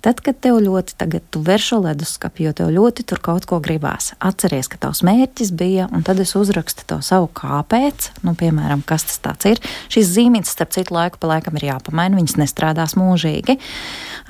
[0.00, 3.58] Tad, kad tev ļoti tagad tu ver šo leduskapi, jo tev ļoti tur kaut ko
[3.60, 8.80] gribās, atceries, ka tavs mērķis bija, un tad es uzrakstu to savu kāpēc, nu, piemēram,
[8.86, 9.60] kas tas ir.
[9.92, 13.58] Šīs zīmītes, starp citu, laiku pa laikam ir jāpamaina, viņas nestrādās mūžīgi.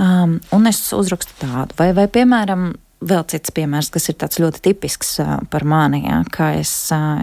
[0.03, 4.63] Um, un es uzrakstu tādu, vai, vai piemēram, vēl cits piemērs, kas ir tāds ļoti
[4.65, 5.15] tipisks
[5.53, 6.73] par mani, ja, ka es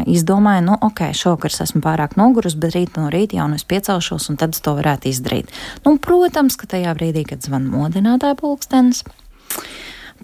[0.09, 3.67] izdomāju, nu, ok, šovakar es esmu pārāk nogurus, bet rīt no rīta jau nu es
[3.67, 5.53] piecelšos un tad es to varētu izdarīt.
[5.85, 9.03] Nu, protams, ka tajā brīdī, kad zvan modinātāja pulkstenis,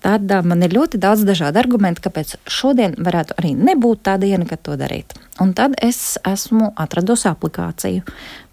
[0.04, 4.62] tad man ir ļoti daudz dažādu argumentu, kāpēc šodien varētu arī nebūt tā diena, kad
[4.66, 5.16] to darīt.
[5.42, 8.04] Un tad es esmu atradusi aplikāciju,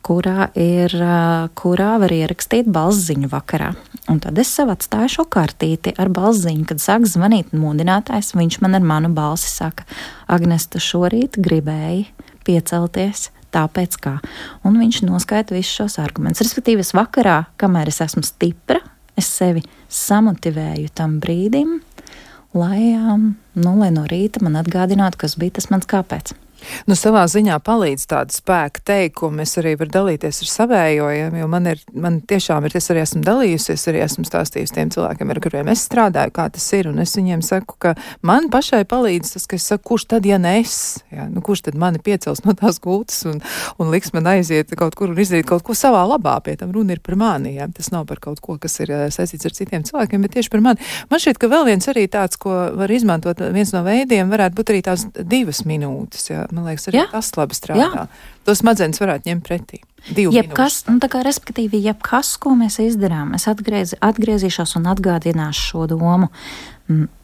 [0.06, 0.94] kurā, ir,
[1.58, 3.74] kurā var ierakstīt balziņu vakarā.
[4.10, 8.32] Un tad es sev atstāju šo kartīti ar balziņu, kad sāk zvanīt modinātājs.
[8.38, 9.84] Viņš man ar manu balsi saka,
[10.30, 12.08] Agnes, tu šorīt gribēji
[12.46, 13.28] piecelties.
[13.50, 14.12] Tāpēc kā.
[14.62, 16.44] Un viņš noskaita visus šos argumentus.
[16.46, 18.78] Respektīvi, es vakarā, kamēr es esmu stipra,
[19.18, 21.78] es sevi samotivēju tam brīdim,
[22.54, 26.34] lai, um, nu, lai no rīta man atgādinātu, kas bija tas mans kāpēc.
[26.88, 29.44] Nu, savā ziņā palīdz tāda spēka teikuma.
[29.44, 33.22] Es arī varu dalīties ar savējojiem, jo man ir, man tiešām ir, es arī esmu
[33.26, 37.14] dalījusies, arī esmu stāstījusi tiem cilvēkiem, ar kuriem es strādāju, kā tas ir, un es
[37.16, 37.94] viņiem saku, ka
[38.26, 41.64] man pašai palīdz tas, ka es saku, kurš tad, ja ne es, jā, nu, kurš
[41.68, 43.40] tad mani piecels no tās gultas un,
[43.80, 46.96] un liks man aiziet kaut kur un izdarīt kaut ko savā labā, pie tam runa
[46.96, 49.86] ir par mani, jā, tas nav par kaut ko, kas ir eh, saistīts ar citiem
[49.86, 50.90] cilvēkiem, bet tieši par mani.
[51.10, 54.74] Man šķiet, ka vēl viens arī tāds, ko var izmantot, viens no veidiem varētu būt
[54.74, 57.06] arī tās divas minūtes, jā man liekas, arī Jā.
[57.12, 57.86] tas labi strādā.
[57.86, 58.04] Jā.
[58.48, 59.80] To smadzenes varētu ņemt pretī.
[60.16, 66.30] Jebkas, nu, kā, respektīvi, jebkas, ko mēs izdarām, es atgriez, atgriezīšos un atgādināšu šo domu.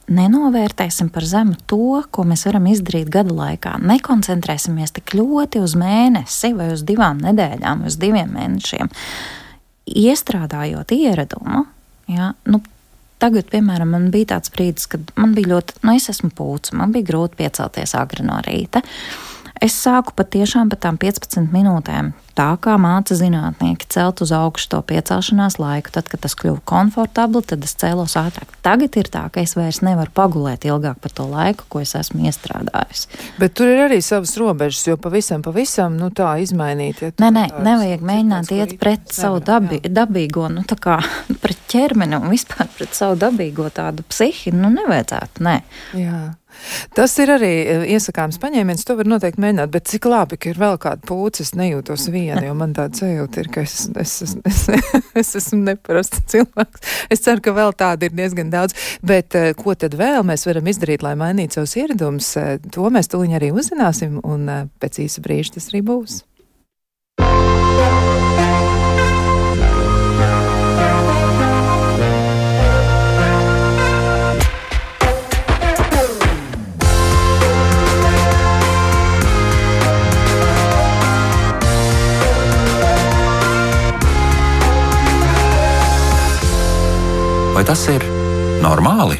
[0.06, 3.74] Nenovērtēsim par zemu to, ko mēs varam izdarīt gada laikā.
[3.82, 8.92] Nekoncentrēsimies tik ļoti uz mēnesi vai uz divām nedēļām, uz diviem mēnešiem.
[9.86, 11.64] Iestrādājot ieradumu,
[12.12, 12.60] ja, nu,
[13.22, 16.92] Tagad, piemēram, man bija tāds brīdis, kad man bija ļoti, nu, es esmu pūcis, man
[16.92, 18.82] bija grūti piecelties agri no rīta.
[19.66, 24.80] Es sāku patiešām par tām 15 minūtēm tā kā māca zinātnieki celt uz augšu to
[24.90, 25.92] piecelšanās laiku.
[25.94, 28.52] Tad, kad tas kļuva komfortabli, tad es cēlos ātrāk.
[28.66, 32.26] Tagad ir tā, ka es vairs nevaru pagulēt ilgāk par to laiku, ko es esmu
[32.28, 33.06] iestrādājis.
[33.40, 37.02] Bet tur ir arī savas robežas, jo pavisam, pavisam, nu tā izmainīt.
[37.06, 39.94] Ja nē, nē, nevajag mēģināt iet pret nevar, savu dabi, jā.
[40.02, 40.98] dabīgo, nu tā kā
[41.42, 45.60] pret ķermeni un vispār pret savu dabīgo tādu psihi, nu nevajadzētu, nē.
[45.96, 46.20] Jā.
[46.96, 50.60] Tas ir arī e, iesakāms paņēmiens, to var noteikti mēģināt, bet cik labi, ka ir
[50.60, 54.36] vēl kāda pūce, es nejūtos viena, jo man tāda sajūta ir, ka es, es, es,
[54.50, 54.62] es,
[55.22, 56.94] es esmu neparasts cilvēks.
[57.12, 60.72] Es ceru, ka vēl tāda ir diezgan daudz, bet e, ko tad vēl mēs varam
[60.72, 64.48] izdarīt, lai mainītu savus ieradumus, e, to mēs tuliņ arī uzzināsim, un
[64.80, 66.22] pēc īsa brīža tas arī būs.
[87.56, 88.02] Vai tas ir
[88.60, 89.16] normāli?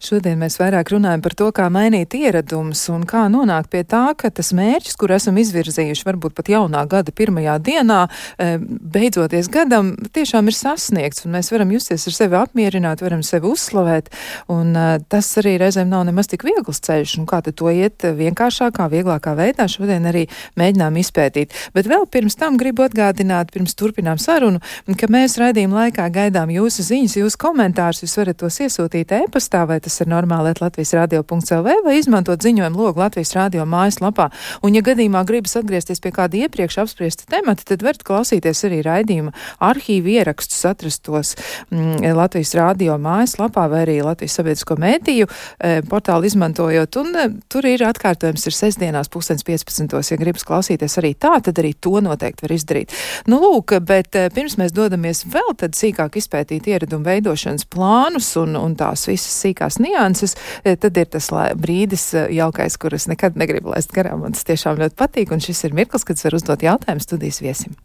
[0.00, 4.30] Šodien mēs vairāk runājam par to, kā mainīt ieradumus un kā nonākt pie tā, ka
[4.32, 7.98] tas mērķis, kur esam izvirzījuši varbūt pat jaunā gada pirmajā dienā,
[8.40, 13.50] e, beidzoties gadam, tiešām ir sasniegts un mēs varam justies ar sevi apmierināt, varam sevi
[13.52, 14.08] uzslavēt.
[14.48, 17.18] Un e, tas arī reizēm nav nemaz tik viegls ceļš.
[17.20, 20.24] Un kā to iet vienkāršākā, vieglākā veidā, šodien arī
[20.56, 21.52] mēģinām izpētīt.
[21.76, 24.64] Bet vēl pirms tam gribu atgādināt, pirms turpinām sarunu,
[24.96, 28.00] ka mēs raidījuma laikā gaidām jūsu ziņas, jūsu komentārus.
[28.06, 33.00] Jūs varat tos iesūtīt e-pastā vai tas ir normāli Latvijas radio.lv vai izmantot ziņojumu logu
[33.02, 34.28] Latvijas radio mājaslapā.
[34.62, 39.34] Un, ja gadījumā gribas atgriezties pie kāda iepriekš apspriesta temata, tad varat klausīties arī raidījuma
[39.70, 41.34] arhīvu ierakstus atrastos
[41.70, 47.00] mm, Latvijas radio mājaslapā vai arī Latvijas sabiedrisko mētīju e, portālu izmantojot.
[47.00, 49.98] Un e, tur ir atkārtojums ir sestdienās pusdienas 15.
[50.10, 52.94] Ja gribas klausīties arī tā, tad arī to noteikti var izdarīt.
[53.30, 58.56] Nu, lūk, bet e, pirms mēs dodamies vēl tad sīkāk izpētīt ieradumu veidošanas plānus un,
[58.58, 63.74] un tās visas sīkās nianses, eh, tad ir tas brīdis eh, jaukais, kurus nekad negribu
[63.74, 64.24] laist garām.
[64.24, 67.40] Man tas tiešām ļoti patīk, un šis ir mirklis, kad es varu uzdot jautājumu studijas
[67.44, 67.78] viesim.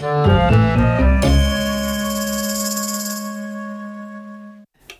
[0.00, 1.09] Thank you.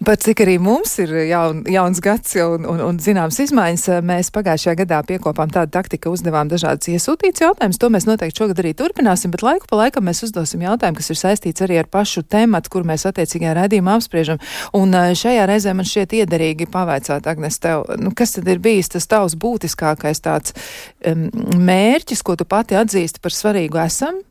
[0.00, 4.78] Pat cik arī mums ir jaun, jauns gads un, un, un zināms izmaiņas, mēs pagājušajā
[4.78, 7.76] gadā piekopām tādu taktiku, uzdevām dažādas iesūtītas jautājumus.
[7.82, 11.20] To mēs noteikti šogad arī turpināsim, bet laiku pa laikam mēs uzdosim jautājumu, kas ir
[11.20, 14.40] saistīts arī ar pašu tematu, kur mēs attiecīgajā redzījumā apspriežam.
[14.80, 18.88] Un eh, šajā reizē man šķiet iederīgi pavaicāt, Agnes, tev, nu, kas tad ir bijis
[18.96, 20.56] tas tavs būtiskākais tāds
[21.04, 21.28] um,
[21.60, 24.24] mērķis, ko tu pati atzīsti par svarīgu esam?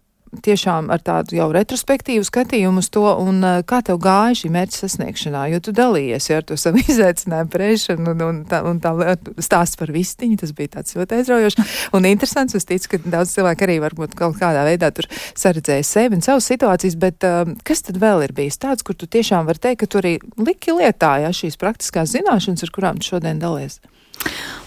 [0.46, 4.78] Tiešām ar tādu jau retrospektīvu skatījumu uz to, un uh, kā tev gāja šī mērķa
[4.84, 8.94] sasniegšanā, jo tu dalījies ja, ar to savu izaicinājumu prēšanu, un, un, tā, un tā
[9.42, 12.58] stāsts par vistiņu, tas bija tāds ļoti aizraujošs un interesants.
[12.60, 16.50] Es ticu, ka daudz cilvēku arī varbūt kaut kādā veidā tur saredzēja sevi un savas
[16.52, 19.92] situācijas, bet uh, kas tad vēl ir bijis tāds, kur tu tiešām vari teikt, ka
[19.92, 23.80] tu arī liki lietā, ja šīs praktiskās zināšanas, ar kurām tu šodien dalies?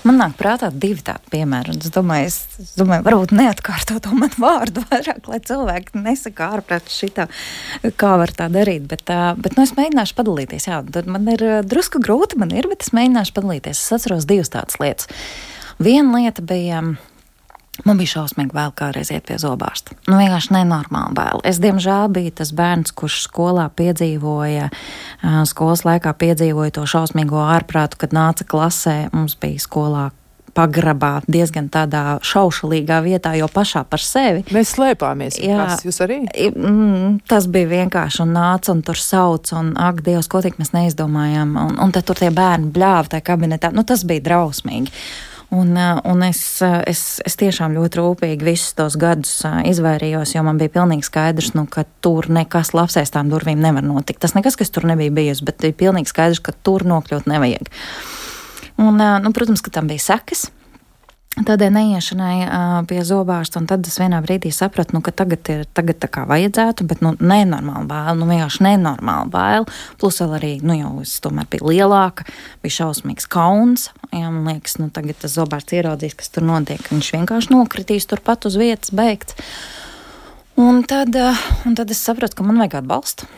[0.03, 4.33] Man nāk prātā divi tādi piemēri, es domāju, es, es domāju varbūt neatkārto to man
[4.41, 7.29] vārdu vairāk, lai cilvēki nesaka ārprāt šitā,
[8.01, 9.07] kā var tā darīt, bet,
[9.38, 10.69] bet nu, es mēģināšu padalīties.
[10.71, 13.79] Jā, man ir drusku grūti, man ir, bet es mēģināšu padalīties.
[13.79, 15.11] Es atceros divas tādas lietas.
[15.83, 16.83] Viena lieta bija
[17.88, 19.97] Man bija šausmīgi vēl kādreiz iet pie zobārsta.
[20.07, 21.42] Nu, vienkārši nenormāli vēl.
[21.49, 24.71] Es, diemžēl, biju tas bērns, kurš skolā piedzīvoja,
[25.51, 28.97] skolas laikā piedzīvoja to šausmīgo ārprātu, kad nāca klasē.
[29.14, 30.11] Mums bija skolā
[30.57, 34.45] pagrabā, diezgan tādā šaušalīgā vietā, jo pašā par sevi.
[34.53, 35.38] Mēs slēpāmies.
[35.40, 36.21] Jā, kas, jūs arī?
[36.53, 40.75] Mm, tas bija vienkārši un nāca un tur sauc, un ak, Dievs, ko tik mēs
[40.77, 41.57] neizdomājām.
[41.57, 43.73] Un, un tad tur tie bērni bļāva tajā kabinetā.
[43.75, 44.92] Nu, tas bija drausmīgi.
[45.53, 45.77] Un,
[46.09, 46.41] un es,
[46.88, 51.67] es, es tiešām ļoti rūpīgi visus tos gadus izvairījos, jo man bija pilnīgi skaidrs, nu,
[51.69, 54.23] ka tur nekas labs aiz tām durvīm nevar notikt.
[54.25, 57.69] Tas nekas, kas tur nebija bijusi, bet bija pilnīgi skaidrs, ka tur nokļūt nevajag.
[58.81, 60.49] Un, nu, protams, ka tam bija sekas.
[61.33, 65.62] Tādai neiešanai uh, pie zobārsta, un tad es vienā brīdī sapratu, nu, ka tagad ir
[65.73, 69.64] tagad tā kā vajadzētu, bet nu, nenormāli bail, nu vienkārši nenormāli bail.
[70.03, 72.27] Plus vēl arī, nu jau es tomēr biju lielāka,
[72.61, 73.88] bija šausmīgs kauns.
[74.12, 76.85] Jā, man liekas, nu tagad tas zobārsts ieraudzīs, kas tur notiek.
[76.92, 79.40] Viņš vienkārši nokritīs turpat uz vietas, beigts.
[80.61, 83.31] Un tad, uh, un tad es sapratu, ka man vajag atbalstu.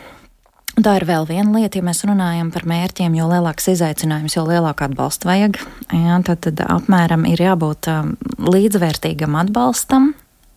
[0.75, 4.83] Tā ir vēl viena lieta, ja mēs runājam par mērķiem, jo lielāks izaicinājums, jo lielāku
[4.83, 5.61] atbalstu vajag.
[5.87, 8.09] Jā, tad, tad apmēram ir jābūt um,
[8.43, 10.11] līdzvērtīgam atbalstam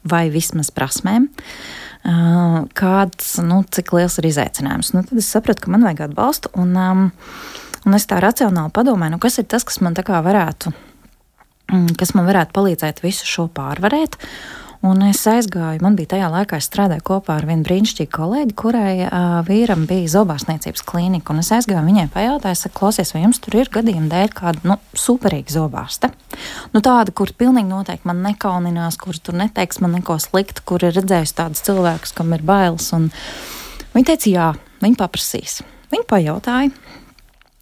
[0.08, 1.28] vai vismaz prasmēm.
[2.02, 4.90] Uh, kāds, nu, cik liels ir izaicinājums?
[4.96, 7.06] Nu, tad es sapratu, ka man vajag atbalstu, un, um,
[7.86, 10.74] un es tā racionāli padomāju, nu, kas ir tas, kas man tā kā varētu,
[11.70, 14.18] mm, kas man varētu palīdzēt visu šo pārvarēt.
[14.86, 18.92] Un es aizgāju, man bija tajā laikā, es strādāju kopā ar vienu brīnišķīgu kolēģi, kurai
[19.08, 21.34] uh, vīram bija zobārstniecības klīnika.
[21.34, 24.76] Un es aizgāju viņai pajautāju, saku, klausies, vai jums tur ir gadījuma dēļ kāda nu,
[24.94, 26.12] superīga zobārsta?
[26.70, 30.94] Nu, tāda, kur pilnīgi noteikti man nekauninās, kur tur neteiks man neko sliktu, kur ir
[30.94, 32.92] redzējusi tādus cilvēkus, kam ir bailes.
[32.94, 33.10] Un
[33.96, 34.48] viņa teica, jā,
[34.84, 35.58] viņa paprasīs.
[35.90, 36.70] Viņa pajautāja,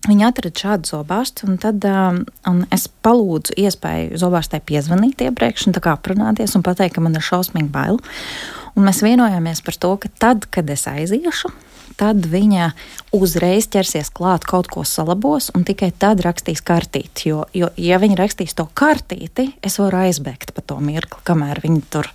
[0.07, 5.75] Viņi atrada šādu zobārstu, un tad um, un es palūdzu iespēju zobārstai piezvanīt iepriekš, un
[5.75, 7.99] tā kā aprunāties un pateikt, ka man ir šausmīgi bail.
[8.77, 11.51] Un mēs vienojāmies par to, ka tad, kad es aiziešu,
[11.99, 12.69] tad viņa
[13.17, 17.31] uzreiz ķersies klāt, kaut ko salabos, un tikai tad rakstīs kartīti.
[17.33, 21.83] Jo, jo ja viņi rakstīs to kartīti, es varu aizbēgt pa to mirkli, kamēr viņi
[21.91, 22.13] tur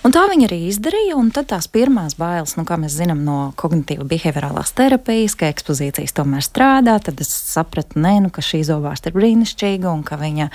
[0.00, 4.06] Un tā viņa arī izdarīja, tad tās pirmās bailes, nu, kā mēs zinām no kognitīva
[4.08, 9.18] behaviorālās terapijas, ka ekspozīcijas tomēr strādā, tad es sapratu, nē, nu, ka šī zobārsta ir
[9.18, 10.48] brīnišķīga un ka viņa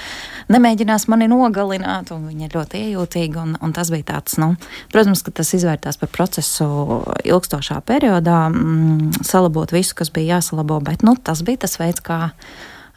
[0.49, 4.55] nemēģinās mani nogalināt, un viņa ir ļoti iejūtīga, un, un tas bija tāds, nu,
[4.93, 11.05] protams, ka tas izvērtās par procesu ilgstošā periodā, mm, salabot visu, kas bija jāsalabo, bet,
[11.05, 12.31] nu, tas bija tas veids, kā,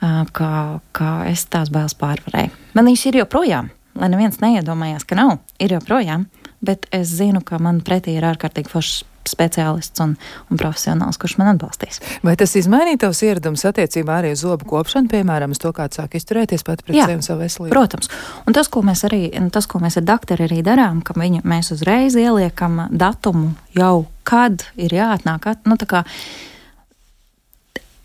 [0.00, 0.52] kā,
[0.96, 2.56] kā es tās bailes pārvarēju.
[2.72, 6.26] Man viņas ir joprojām lai neviens neiedomājās, ka nav, ir joprojām
[6.64, 10.14] bet es zinu, ka man pretī ir ārkārtīgi foršs speciālists un,
[10.48, 12.00] un profesionāls, kurš man atbalstīs.
[12.24, 16.16] Vai tas izmainīja tavus ieradumus attiecībā arī uz zobu kopšanu, piemēram, uz to, kā sāk
[16.18, 17.72] izturēties pat pret Jā, sevi un savu veselību?
[17.74, 18.12] Protams.
[18.48, 19.22] Un tas, ko mēs arī,
[19.54, 24.64] tas, ko mēs ar doktoru arī darām, ka viņu mēs uzreiz ieliekam datumu jau, kad
[24.80, 25.50] ir jāatnāk.
[25.52, 25.76] At, nu,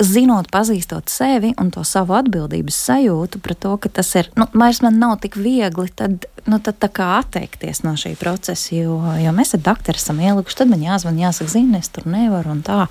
[0.02, 4.82] zinot, pazīstot sevi un to savu atbildības sajūtu par to, ka tas ir, nu, vairs
[4.86, 9.34] man nav tik viegli, tad, nu, tad tā kā atteikties no šī procesa, jo, jo
[9.36, 12.88] mēs ar doktoru esam ielikuši, tad man jāzvan, jāsaka, zini, es tur nevaru un tā.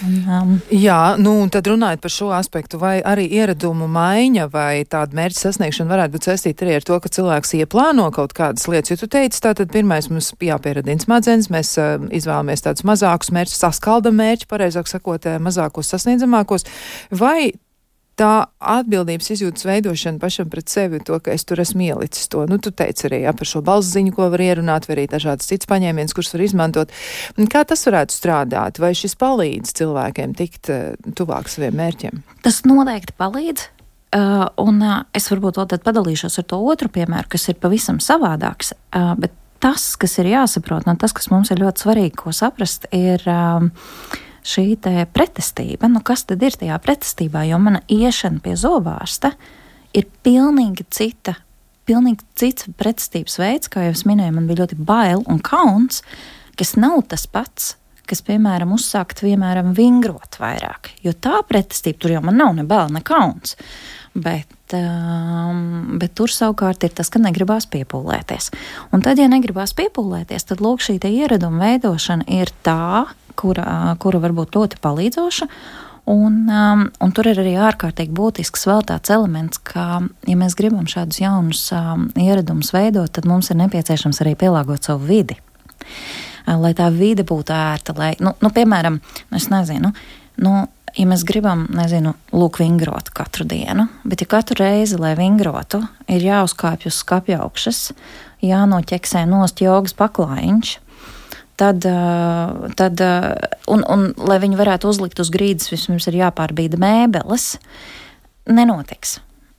[0.00, 4.84] Un, um, Jā, nu un tad runājot par šo aspektu, vai arī ieradumu maiņa vai
[4.88, 8.94] tāda mērķa sasniegšana varētu būt saistīta arī ar to, ka cilvēks ieplāno kaut kādas lietas.
[8.94, 14.16] Jo tu teici, tātad pirmais mums jāpieradina smadzenes, mēs uh, izvēlamies tādus mazākus mērķus, saskaldam
[14.22, 16.68] mērķi, pareizāk sakot, uh, mazākos sasniedzamākos.
[17.10, 17.50] Vai
[18.20, 22.44] tā atbildības izjūtas veidošana pašam pret sevi, to, ka es tur esmu ielicis to.
[22.50, 25.48] Nu, tu teici arī ja, par šo balss ziņu, ko var ierunāt, vai arī dažādas
[25.48, 26.94] citas paņēmienas, kurus var izmantot.
[27.52, 28.80] Kā tas varētu strādāt?
[28.82, 32.24] Vai šis palīdz cilvēkiem tikt uh, tuvāk saviem mērķiem?
[32.44, 33.68] Tas noteikti palīdz.
[34.10, 38.74] Uh, un uh, es varbūt tad padalīšos ar to otru piemēru, kas ir pavisam savādāks.
[38.90, 42.90] Uh, bet tas, kas ir jāsaprot, un tas, kas mums ir ļoti svarīgi, ko saprast,
[42.96, 43.24] ir.
[43.24, 44.76] Uh, šī
[45.12, 45.88] pretestība.
[45.88, 47.44] Nu, kas tad ir tajā pretestībā?
[47.48, 49.34] Jo mana iešana pie zobārsta
[49.96, 51.36] ir pilnīgi cita.
[51.88, 56.04] Pilnīgi cits pretestības veids, kā jau es minēju, man bija ļoti bail un kauns,
[56.60, 57.74] kas nav tas pats,
[58.10, 60.92] kas, piemēram, uzsākt, piemēram, vingrot vairāk.
[61.02, 63.56] Jo tā pretestība tur jau man nav ne bail, ne kauns.
[64.10, 68.48] Bet, um, bet tur savukārt ir tas, ka negribās piepūlēties.
[68.90, 73.06] Un tad, ja negribās piepūlēties, tad lūk, šī ieraduma veidošana ir tā,
[73.38, 75.48] kura, kura var būt ļoti palīdzoša.
[76.10, 80.88] Un, um, un tur ir arī ārkārtīgi būtisks vēl tāds elements, ka, ja mēs gribam
[80.90, 85.38] šādus jaunus um, ieradumus veidot, tad mums ir nepieciešams arī pielāgot savu vidi.
[86.50, 88.96] Lai tā vide būtu ērta, lai, nu, nu piemēram,
[89.38, 89.92] es nezinu,
[90.42, 90.54] nu,
[90.96, 96.24] ja mēs gribam, nezinu, lūk, vingrot katru dienu, bet ja katru reizi, lai vingrotu, ir
[96.24, 97.90] jāuzkāpj uz skapja augšas,
[98.44, 100.76] jānoķeksē nost jogas paklājiņš,
[101.60, 101.86] tad,
[102.80, 103.02] tad
[103.68, 107.52] un, un, lai viņi varētu uzlikt uz grīdas, vispirms ir jāpārbīda mēbeles,
[108.50, 109.18] nenotiks.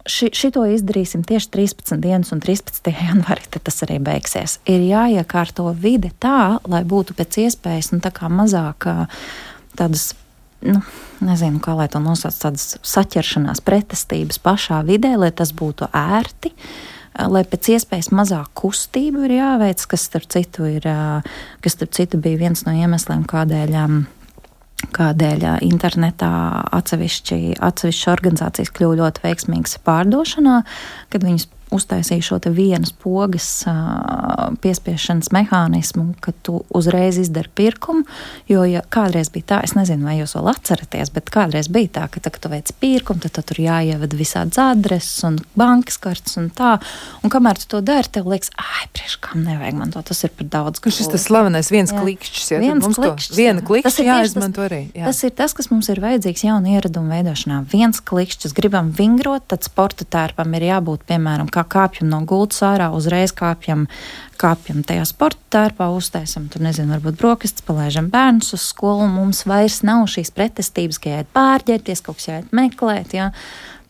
[0.10, 2.90] ši, šito izdarīsim tieši 13 dienas, un 13.
[3.10, 4.58] janvārī tas arī beigsies.
[4.66, 8.02] Ir jāiekārto vide tā, lai būtu pēc iespējas nu,
[8.34, 8.90] mazāk
[9.78, 10.12] tādas.
[10.62, 10.82] Nu,
[11.26, 16.54] nezinu, kā lai to nosauc, tādas saķeršanās, pretestības pašā vidē, lai tas būtu ērti,
[17.32, 20.88] lai pēc iespējas mazāk kustību ir jāveic, kas, starp citu, ir,
[21.62, 23.78] kas, starp citu bija viens no iemesliem, kādēļ
[24.82, 26.32] kādēļ internetā
[26.74, 30.62] atsevišķi, atsevišķi organizācijas kļuva ļoti veiksmīgas pārdošanā,
[31.14, 33.48] kad viņas uztaisīju šo vienas pogas
[34.62, 38.04] piespiešanas mehānismu, ka tu uzreiz izdari pirkumu.
[38.50, 42.08] Jo ja kādreiz bija tā, es nezinu, vai jūs vēl atceraties, bet kādreiz bija tā,
[42.12, 46.76] ka, tā, tu veic pirkumu, tad, tur jāievada visādas adreses un bankas kartes un tā.
[47.24, 50.34] Un kamēr tu to dari, tev liekas, ah, priekš kam nevajag man to, tas ir
[50.36, 50.84] par daudz.
[50.84, 52.02] Kurš ir tas slavenais viens jā.
[52.04, 52.52] klikšķis?
[52.56, 53.38] Ja, viens klikšķis.
[53.38, 54.82] Viena klikšķis jāizmanto arī.
[54.98, 55.08] Jā.
[55.08, 57.62] Tas ir tas, kas mums ir vajadzīgs jaunu ieradumu veidošanā.
[57.72, 62.62] Viens klikšķis, gribam vingrot, tad sporta tērpam ir jābūt, piemēram, kā kā kāpjam no gultas
[62.66, 63.88] ārā, uzreiz kāpjam,
[64.41, 69.82] kāpjam tajā sporta tērpā, uztaisam tur, nezinu, varbūt brokastis, palaižam bērnus uz skolu, mums vairs
[69.88, 73.16] nav šīs pretestības, ka jāiet pārģērties, kaut kas jāiet meklēt.
[73.18, 73.32] Jā.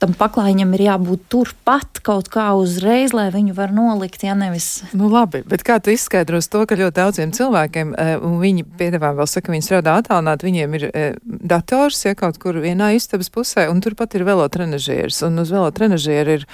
[0.01, 4.81] Tam paklājiņam ir jābūt turpat kaut kā uzreiz, lai viņu var nolikt, ja nevis.
[4.97, 7.93] Nu, labi, bet kā tu izskaidros to, ka ļoti daudziem cilvēkiem,
[8.25, 10.87] un viņi piedāvā vēl saka, viņi strādā attālināt, viņiem ir
[11.21, 16.47] dators, ja kaut kur vienā istabas pusē, un turpat ir velotrenažieris, un uz velotrenažieri ir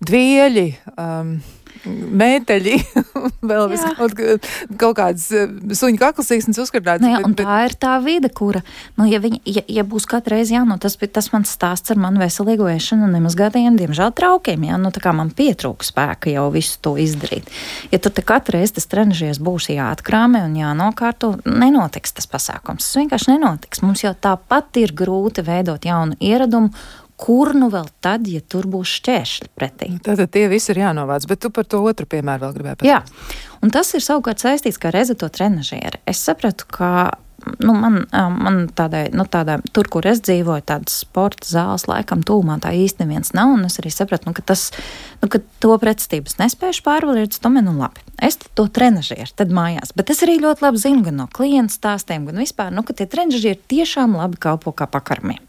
[0.00, 0.66] dvieļi.
[0.96, 1.36] Um,
[1.90, 2.76] mēteļi,
[3.50, 4.16] vēl kaut,
[4.80, 7.04] kaut kādas eh, suņu kaklasīksnes uzkartāts.
[7.04, 8.64] Nu jā, un bet, tā ir tā vide, kura,
[8.98, 12.00] nu, ja, viņi, ja, ja būs katru reizi, jā, nu, tas tas mans stāsts ar
[12.00, 16.48] manu veselīgo ēšanu un nemazgātajiem, diemžēl, traukiem, jā, nu, tā kā man pietrūka spēka jau
[16.54, 17.50] visu to izdarīt.
[17.92, 22.86] Ja te katru reizi tas trenižies būs jāatkrāmē un jānokārto, nenotiks tas pasākums.
[22.86, 23.82] Tas vienkārši nenotiks.
[23.84, 26.72] Mums jau tāpat ir grūti veidot jaunu ieradumu
[27.24, 29.90] kur nu vēl tad, ja tur būs šķēršļi pretī.
[30.04, 32.90] Tātad tie visi ir jānovāc, bet tu par to otru piemēru vēl gribēji pateikt.
[32.90, 36.02] Jā, un tas ir savukārt saistīts ar rezeto trenažieri.
[36.10, 36.90] Es sapratu, ka
[37.58, 42.58] nu, man, man tādai, nu, tādai, tur, kur es dzīvoju, tādas sporta zāles laikam tūmā
[42.64, 43.54] tā īsti neviens nav.
[43.66, 44.66] Es arī sapratu, nu, ka, tas,
[45.22, 47.40] nu, ka to pretestības nespēju pārvarēt.
[47.44, 49.94] Tomēr, nu, labi, es to trenažieru tad mājās.
[49.96, 53.08] Bet es arī ļoti labi zinu gan no klienta stāstiem, gan vispār, nu, ka tie
[53.10, 55.42] trenažieri tiešām labi kalpo kā pakarmiem.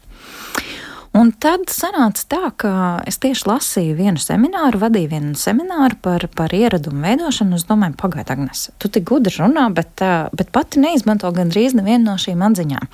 [1.16, 2.70] Un tad sanāca tā, ka
[3.08, 7.56] es tieši lasīju vienu semināru, vadīju vienu semināru par, par ieradumu veidošanu.
[7.56, 10.02] Es domāju, pagaidi, Agnes, tu tik gudri runā, bet,
[10.36, 12.90] bet pati neizmanto gandrīz nevienu no šīm atziņām.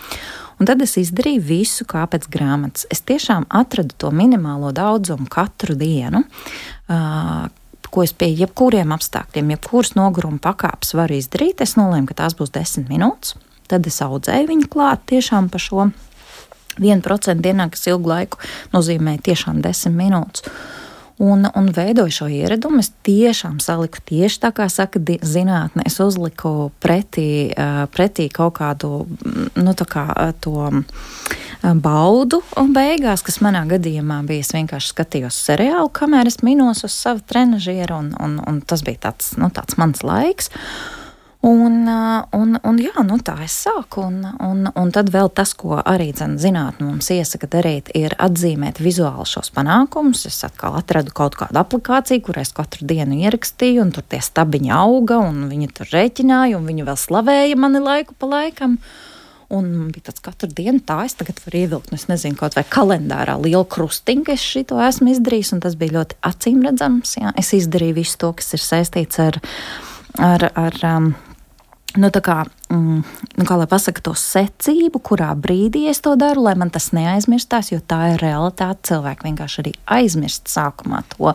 [0.63, 2.87] Un tad es izdarīju visu kā pēc grāmatas.
[2.95, 6.23] Es tiešām atradu to minimālo daudzumu katru dienu.
[6.87, 7.49] Uh,
[7.93, 11.61] ko es pie jebkuriem apstākļiem, jebkuras noguruma pakāpes varu izdarīt.
[11.65, 13.35] Es nolēmu, ka tās būs desmit minūtes.
[13.73, 15.91] Tad es audzēju viņu klāt tiešām pa šo
[16.79, 18.41] 1% dienā, kas ilgu laiku
[18.75, 20.47] nozīmē tiešām 10 minūtes.
[21.23, 22.81] Un, un veidoju šo ieradumu.
[22.83, 25.85] Es tiešām saliku tieši tā, kā saka zinātnē.
[25.87, 27.53] Es uzliku pretī,
[27.95, 29.05] pretī kaut kādu
[29.55, 30.07] nu, kā,
[30.43, 30.73] to
[31.85, 32.41] baudu
[32.75, 34.43] beigās, kas manā gadījumā bija.
[34.43, 39.05] Es vienkārši skatījos seriālu, kamēr es minos uz savu trenižieru, un, un, un tas bija
[39.11, 40.51] tāds, nu, tāds mans laiks.
[41.43, 41.89] Un,
[42.31, 44.05] un, un jā, nu tā es sāku.
[44.07, 49.27] Un, un, un tad vēl tas, ko arī zinātnē mums iesaka darīt, ir atzīmēt vizuāli
[49.27, 50.23] šos panākumus.
[50.31, 54.71] Es atkal atradu kaut kādu aplikāciju, kur es katru dienu ierakstīju, un tur tie stabiņi
[54.77, 58.79] auga, un viņi tur rēķināja, un viņi vēl slavēja mani laiku pa laikam.
[59.53, 63.35] Un bija tāds katru dienu, tā es tagad varu ievilkt, nu, nezinu, kaut vai kalendārā
[63.43, 67.19] lielu krustiņu, ka es šo esmu izdarījis, tas bija ļoti acīm redzams.
[67.19, 67.35] Jā.
[67.35, 69.43] Es izdarīju visu to, kas ir saistīts ar,
[70.23, 71.13] ar, ar um,
[71.97, 73.01] nu, kā, mm,
[73.39, 77.73] nu, kā lai pasakā, to secību, kurā brīdī es to daru, lai man tas neaizmirstās,
[77.73, 78.93] jo tā ir realitāte.
[78.93, 81.35] Cilvēki vienkārši arī aizmirst sākumā to,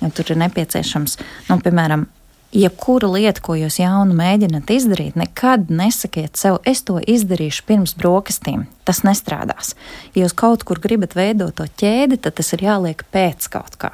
[0.00, 1.18] jo tur ir nepieciešams,
[1.50, 2.06] nu, piemēram,
[2.52, 8.66] jebkura lieta, ko jūs jaunu mēģināt izdarīt, nekad nesakiet sev, es to izdarīšu pirms brokastīm.
[8.88, 9.76] Tas nestrādās.
[10.14, 13.92] Ja jūs kaut kur gribat veidot to ķēdi, tad tas ir jāliek pēc kaut kā.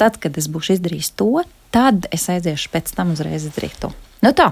[0.00, 3.94] Tad, kad es būšu izdarījis to, tad es aiziešu pēc tam uzreiz izdarīt to.
[4.24, 4.50] Nu tā.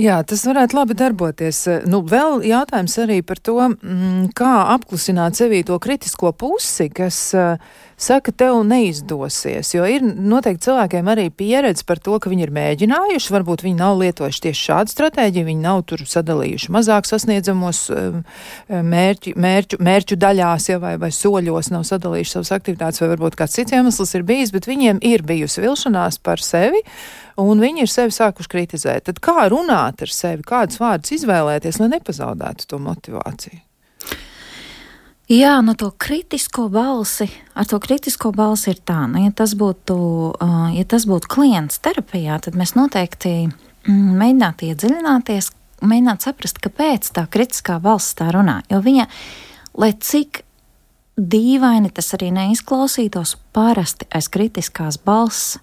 [0.00, 1.64] Jā, tas varētu labi darboties.
[1.90, 7.56] Nu, vēl jautājums arī par to, mm, kā apklusināt sevī to kritisko pusi, kas uh,
[7.96, 9.72] saka, tev neizdosies.
[9.74, 13.98] Jo ir noteikti cilvēkiem arī pieredze par to, ka viņi ir mēģinājuši, varbūt viņi nav
[14.02, 18.22] lietojuši tieši šādu stratēģiju, viņi nav tur sadalījuši mazāk sasniedzamos um,
[18.68, 23.58] mērķu, mērķu, mērķu daļās ja, vai, vai soļos, nav sadalījuši savas aktivitātes, vai varbūt kāds
[23.58, 26.82] cits iemesls ir bijis, bet viņiem ir bijusi vilšanās par sevi.
[27.40, 29.06] Un viņi ir sevi sākuši kritizēt.
[29.08, 33.62] Tad kā runāt ar sevi, kādus vārdus izvēlēties, lai nepazaudētu to motivāciju?
[35.32, 37.26] Jā, no to kritisko balsi,
[37.56, 39.96] ar to kritisko balsi ir tā, nu, ja tas būtu,
[40.36, 45.48] uh, ja tas būtu klients terapijā, tad mēs noteikti mm, mēģinātu iedziļināties,
[45.80, 48.60] mēģināt saprast, kāpēc tā kritiskā balss tā runā.
[48.68, 49.08] Jo viņa,
[49.80, 50.42] lai cik
[51.16, 55.56] dīvaini tas arī neizklausītos, parasti aiz kritiskās balss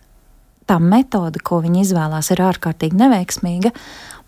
[0.72, 3.74] tā metode, ko viņi izvēlās, ir ārkārtīgi neveiksmīga,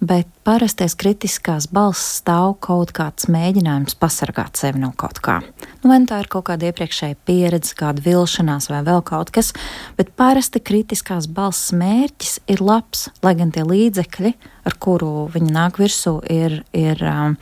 [0.04, 5.38] bet parastais kritiskās balss stāv kaut kāds mēģinājums pasargāt sevi no kaut kā.
[5.84, 9.54] Nu, vai nu tā ir kaut kāda iepriekšēja pieredze, kāda vilšanās vai vēl kaut kas,
[10.00, 14.34] bet parasti kritiskās balss mērķis ir labs, lai gan tie līdzekļi,
[14.68, 16.64] ar kuru viņi nāk virsū, ir.
[16.76, 17.40] ir um,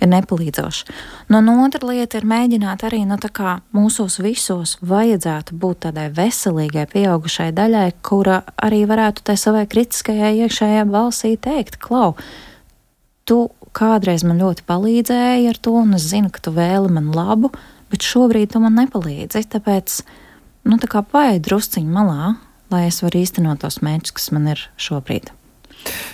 [0.00, 0.86] ir nepalīdzoši.
[1.32, 3.18] Nu, no otra lieta ir mēģināt arī nu,
[3.76, 10.86] mūsos visos vajadzētu būt tādai veselīgai, pieaugušai daļai, kura arī varētu tai savai kritiskajai iekšējai
[10.90, 12.14] balsī teikt, klau,
[13.24, 17.52] tu kādreiz man ļoti palīdzēji ar to, un es zinu, ka tu vēli man labu,
[17.90, 19.46] bet šobrīd tu man nepalīdzi.
[19.54, 20.00] Tāpēc,
[20.68, 22.34] nu, tā kā paēd drusciņu malā,
[22.70, 25.32] lai es varu īstenot tos mērķus, kas man ir šobrīd.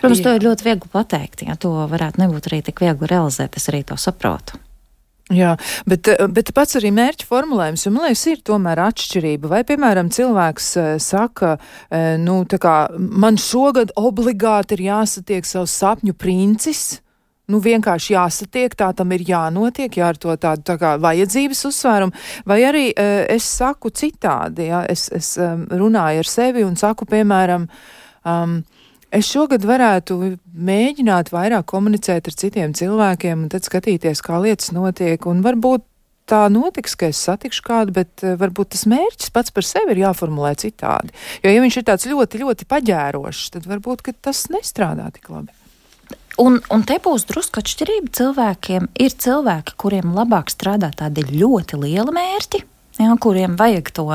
[0.00, 0.24] Protams, Jā.
[0.24, 1.46] to ir ļoti viegli pateikt.
[1.48, 4.60] Ja to varētu nebūt arī tik viegli realizēt, es arī to saprotu.
[5.34, 5.56] Jā,
[5.90, 9.48] bet, bet pats arī mērķa formulējums, man liekas, ir tomēr atšķirība.
[9.50, 15.74] Vai, piemēram, cilvēks uh, saka, uh, nu, tā kā man šogad obligāti ir jāsatiek savs
[15.82, 17.00] sapņu princis.
[17.50, 22.24] Nu, vienkārši jāsatiek, tā tam ir jānotiek, jā, ar to tādu tā kā vajadzības uzsvērumu.
[22.46, 27.66] Vai arī uh, es saku citādi, jā, es, es runāju ar sevi un saku, piemēram,
[28.22, 28.60] um,
[29.14, 30.16] Es šogad varētu
[30.66, 35.28] mēģināt vairāk komunicēt ar citiem cilvēkiem un tad skatīties, kā lietas notiek.
[35.30, 35.84] Un varbūt
[36.26, 40.02] tā notiks, ka es satikšu kādu, bet uh, varbūt tas mērķis pats par sevi ir
[40.02, 41.14] jāformulē citādi.
[41.44, 45.54] Jo, ja viņš ir tāds ļoti, ļoti paģērošs, tad varbūt tas nestrādā tik labi.
[46.42, 48.90] Un, un te būs drusku atšķirība cilvēkiem.
[49.00, 52.60] Ir cilvēki, kuriem labāk strādā tādi ļoti lieli mērķi,
[53.00, 54.10] ja, kuriem vajag to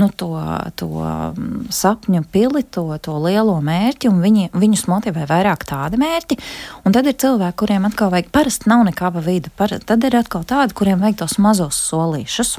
[0.00, 0.30] nu, to,
[0.78, 6.38] to mm, sapņu pili, to, to lielo mērķi, un viņi, viņus motivē vairāk tādi mērķi.
[6.84, 10.18] Un tad ir cilvēki, kuriem atkal vajag, parasti nav nekā pa vidu, par, tad ir
[10.18, 12.58] atkal tādi, kuriem vajag tos mazos solīšus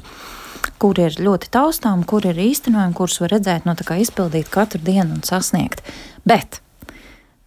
[0.82, 4.82] kur ir ļoti taustām, kur ir īstenojumi, kurus var redzēt, no tā kā izpildīt katru
[4.84, 5.84] dienu un sasniegt.
[6.28, 6.60] Bet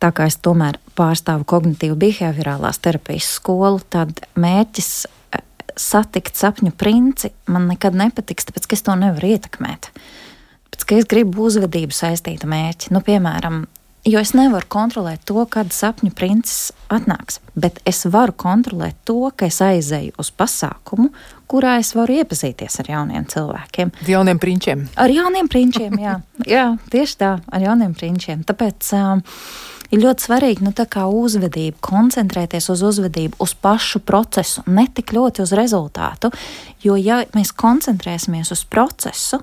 [0.03, 4.93] tā kā es tomēr pārstāvu kognitīvu behaviorālās terapijas skolu, tad mērķis
[5.79, 9.91] satikt sapņu princi man nekad nepatiks, tāpēc ka es to nevaru ietekmēt.
[10.69, 12.93] Tāpēc, ka es gribu uzvedību saistītu mērķi.
[12.95, 13.65] Nu, piemēram,
[14.09, 19.49] jo es nevaru kontrolēt to, kad sapņu princis atnāks, bet es varu kontrolēt to, ka
[19.49, 21.11] es aizēju uz pasākumu,
[21.49, 23.95] kurā es varu iepazīties ar jauniem cilvēkiem.
[24.03, 24.87] Ar jauniem prinčiem.
[25.01, 26.19] Ar jauniem prinčiem, jā.
[26.57, 28.45] jā, tieši tā, ar jauniem prinčiem.
[28.49, 29.25] Tāpēc um,
[29.93, 35.53] ir ļoti svarīgi nu, uzvedība, koncentrēties uz uzvedību, uz pašu procesu, ne tik ļoti uz
[35.57, 36.33] rezultātu.
[36.85, 39.43] Jo, ja mēs koncentrēsimies uz procesu,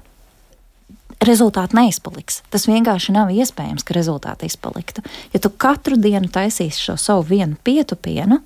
[1.25, 2.41] rezultāti neizpaliks.
[2.51, 5.03] Tas vienkārši nav iespējams, ka rezultāti izpaliktu.
[5.33, 8.41] Ja tu katru dienu taisīsi šo savu vienu pietupienu,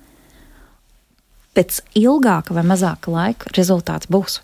[1.56, 4.40] pēc ilgāka vai mazāka laika rezultāts būs.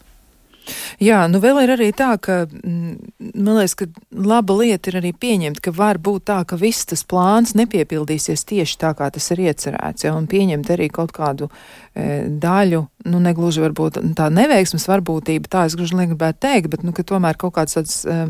[1.03, 5.13] Jā, nu vēl ir arī tā, ka mm, man liekas, ka laba lieta ir arī
[5.17, 9.45] pieņemt, ka var būt tā, ka viss tas plāns nepiepildīsies tieši tā, kā tas ir
[9.47, 15.53] iecerēts, ja, un pieņemt arī kaut kādu e, daļu, nu negluži varbūt tā neveiksmas varbūtība,
[15.53, 18.03] tā es gluži negribētu teikt, bet, nu, ka tomēr kaut kāds tāds.
[18.05, 18.25] E,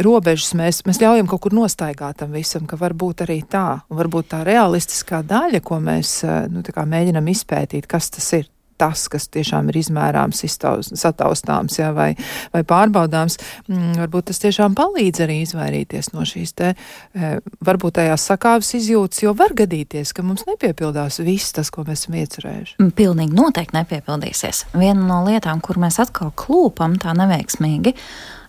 [0.00, 4.38] robežas mēs, mēs ļaujam kaut kur nostaigāt tam visam, ka varbūt arī tā, varbūt tā
[4.48, 8.48] realistiskā daļa, ko mēs e, nu, mēģinam izpētīt, kas tas ir
[8.80, 12.10] tas, kas tiešām ir izmērāms, iztaus, sataustāms ja, vai,
[12.54, 17.32] vai pārbaudāms, mm, varbūt tas tiešām palīdz arī izvairīties no šīs te e,
[17.66, 22.18] varbūt tajās sakāves izjūtas, jo var gadīties, ka mums nepiepildās viss tas, ko mēs esam
[22.22, 22.76] iecerējuši.
[22.80, 24.66] Mm, pilnīgi noteikti nepiepildīsies.
[24.74, 27.94] Viena no lietām, kur mēs atkal klūpam tā neveiksmīgi,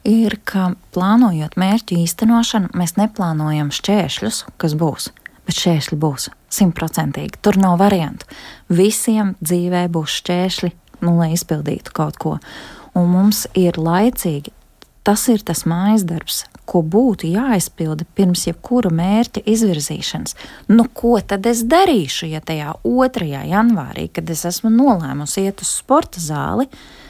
[0.08, 5.12] ir, ka plānojot mērķu īstenošanu, mēs neplānojam šķēršļus, kas būs
[5.52, 7.42] bet šķēršļi būs simtprocentīgi.
[7.44, 8.28] Tur nav variantu.
[8.72, 10.72] Visiem dzīvē būs šķēršļi,
[11.04, 12.38] nu, lai izpildītu kaut ko.
[12.96, 14.52] Un mums ir laicīgi,
[15.04, 20.38] tas ir tas mājas darbs, ko būtu jāizpilda pirms jebkura mērķa izvirzīšanas.
[20.72, 23.28] Nu, ko tad es darīšu, ja tajā 2.
[23.52, 27.01] janvārī, kad es esmu nolēmusi iet uz sporta zāli, uh,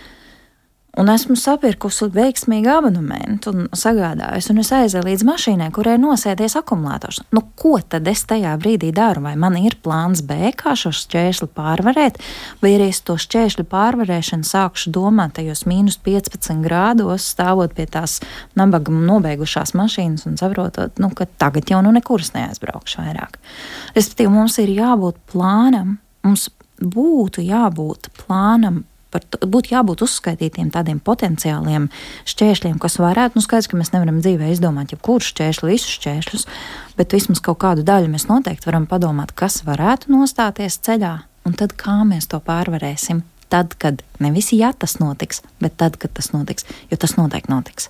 [0.99, 7.21] Un esmu sapirkusi veiksmīgu abonementu un sagādājusi, un es aizēju līdz mašīnai, kurai nosēdies akumulators.
[7.31, 9.23] Nu, ko tad es tajā brīdī daru?
[9.23, 12.19] Vai man ir plāns B, kā šo šķērsli pārvarēt,
[12.59, 18.19] vai arī es to šķēršļu pārvarēšanu sākšu domāt tajos mīnus 15 grādos, stāvot pie tās
[18.59, 23.39] nabaga nobeigušās mašīnas un saprotot, nu, ka tagad jau nu nekuras neaizbraukšu vairāk.
[23.95, 26.49] Respektīvi, mums ir jābūt plānam, mums
[26.81, 31.89] būtu jābūt plānam par, būtu jābūt uzskaitītiem tādiem potenciāliem
[32.29, 36.47] šķēršļiem, kas varētu, nu skaidrs, ka mēs nevaram dzīvē izdomāt jebkuru šķēršļu, visus šķēršļus,
[36.99, 41.15] bet vismaz kaut kādu daļu mēs noteikti varam padomāt, kas varētu nostāties ceļā,
[41.47, 43.25] un tad kā mēs to pārvarēsim.
[43.51, 47.89] Tad, kad nevis ja tas notiks, bet tad, kad tas notiks, jo tas noteikti notiks.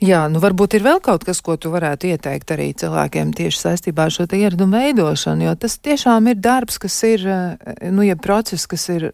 [0.00, 4.06] Jā, nu varbūt ir vēl kaut kas, ko tu varētu ieteikt arī cilvēkiem tieši saistībā
[4.08, 8.66] ar šo ieradumu veidošanu, jo tas tiešām ir darbs, kas ir, eh, nu, ja process,
[8.66, 9.10] kas ir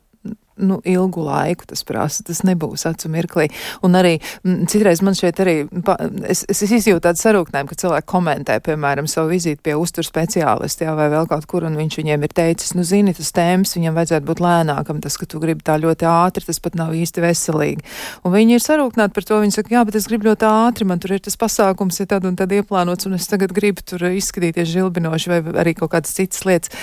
[0.57, 2.25] nu, ilgu laiku tas prasa.
[2.27, 3.49] Tas nebūs acu mirklī.
[3.87, 5.97] Un arī m, citreiz man šeit arī, pa,
[6.29, 10.97] es, es izjūtu tādu sarūknējumu, ka cilvēki komentē, piemēram, savu vizīti pie uztur speciālista, jā,
[10.99, 14.29] vai vēl kaut kur, un viņš viņiem ir teicis, nu, zini, tas tēmas viņam vajadzētu
[14.29, 17.87] būt lēnākam, tas, ka tu gribi tā ļoti ātri, tas pat nav īsti veselīgi.
[18.27, 21.03] Un viņi ir sarūknēti par to, viņi saka, jā, bet es gribu ļoti ātri, man
[21.03, 24.71] tur ir tas pasākums, ir tad un tad ieplānots, un es tagad gribu tur izskatīties
[24.73, 26.75] žilbinoši vai arī kaut kādas citas lietas.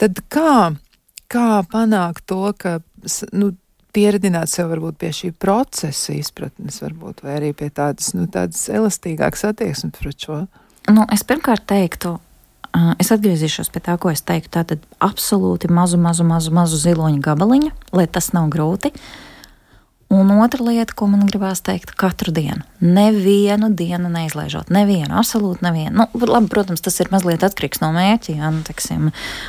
[0.00, 0.74] Tad kā?
[1.26, 2.78] Kā panākt to, ka
[3.36, 3.52] nu,
[3.96, 9.46] pieredzināt sev varbūt pie šī procesa izpratnes, varbūt, vai arī pie tādas, nu, tādas elastīgākas
[9.50, 10.42] attieksmes pret šo?
[10.92, 12.16] Nu, es pirmkārt teiktu,
[13.02, 14.52] es atgriezīšos pie tā, ko es teiktu.
[14.58, 18.92] Tātad absolūti mazu, mazu, mazu, mazu ziloņu gabaliņu, lai tas nav grūti.
[18.92, 19.26] Uh,
[20.08, 22.62] Un otra lieta, ko man gribās teikt, katru dienu.
[22.78, 24.68] Nevienu dienu neizlaižot.
[24.70, 26.04] Nevienu, absolūti nevienu.
[26.04, 28.36] Nu, labi, protams, tas ir mazliet atkarīgs no mērķa.
[28.38, 29.08] Jā, nu, teksim,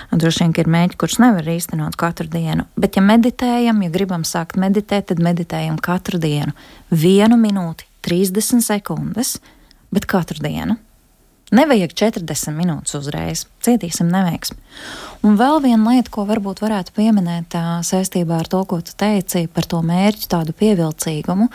[0.10, 2.66] droši vien ir mērķi, kurus nevar īstenot katru dienu.
[2.74, 6.58] Bet, ja meditējam, ja gribam sākt meditēt, tad meditējam katru dienu.
[6.89, 9.38] Vienu minūti, 30 sekundes,
[9.93, 10.80] bet katru dienu.
[11.56, 14.58] Nevajag 40 minūtes uzreiz, cietīsim neveiksmi.
[15.24, 19.45] Un vēl viena lieta, ko varbūt varētu pieminēt tā, saistībā ar to, ko tu teici
[19.48, 21.48] par to mērķu, tādu pievilcīgumu.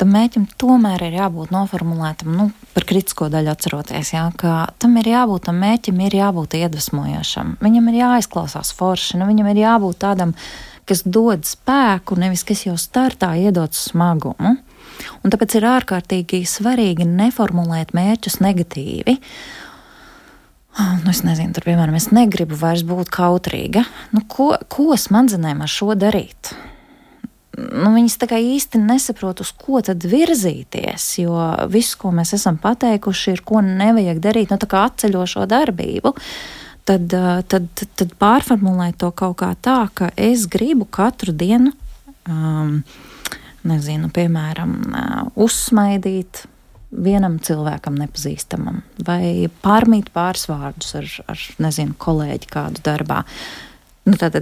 [0.00, 5.10] Tam mērķim tomēr ir jābūt noformulētam, nu, par kritisko daļu atceroties, jā, ka tam ir
[5.10, 7.56] jābūt, tam mērķim ir jābūt iedvesmojošam.
[7.60, 10.32] Viņam ir jāizklausās forši, nu, viņam ir jābūt tādam,
[10.88, 14.56] kas dod spēku, nevis kas jau startā iedod smagumu.
[15.22, 19.18] Un tāpēc ir ārkārtīgi svarīgi neformulēt mērķus negatīvi.
[20.78, 23.82] Nu, es nezinu, tur, piemēram, es negribu vairs būt kautrīga.
[24.14, 26.52] Nu, ko, ko smadzenēm ar šo darīt?
[27.58, 31.34] Nu, viņas tā kā īsti nesaprot, uz ko tad virzīties, jo
[31.72, 36.14] viss, ko mēs esam pateikuši, ir, ko nevajag darīt, nu, tā kā atceļošo darbību.
[36.88, 37.12] Tad,
[37.50, 37.66] tad,
[38.00, 41.74] tad pārformulēt to kaut kā tā, ka es gribu katru dienu
[42.24, 42.78] um,
[43.68, 44.76] nezinu, piemēram,
[45.38, 46.44] uzsmaidīt
[46.88, 53.24] vienam cilvēkam nepazīstamam, vai pārmīt pāris vārdus ar, ar nezinu, kolēģi kādu darbā.
[54.08, 54.40] Nu, tad,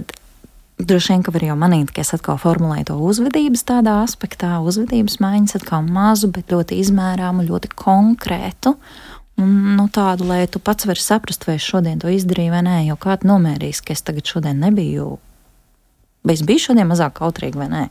[0.77, 5.15] Droši vien, ka var jau manīt, ka es atkal formulēju to uzvedības tādā aspektā, uzvedības
[5.23, 8.75] maiņas atkal mazu, bet ļoti izmērāmu, ļoti konkrētu.
[9.41, 12.77] Un, nu, tādu, lai tu pats vari saprast, vai es šodien to izdarīju vai nē,
[12.91, 15.15] jo kāds nomērīs, ka es tagad šodien nebiju,
[16.25, 17.83] vai es biju šodien mazāk kautrīga vai nē.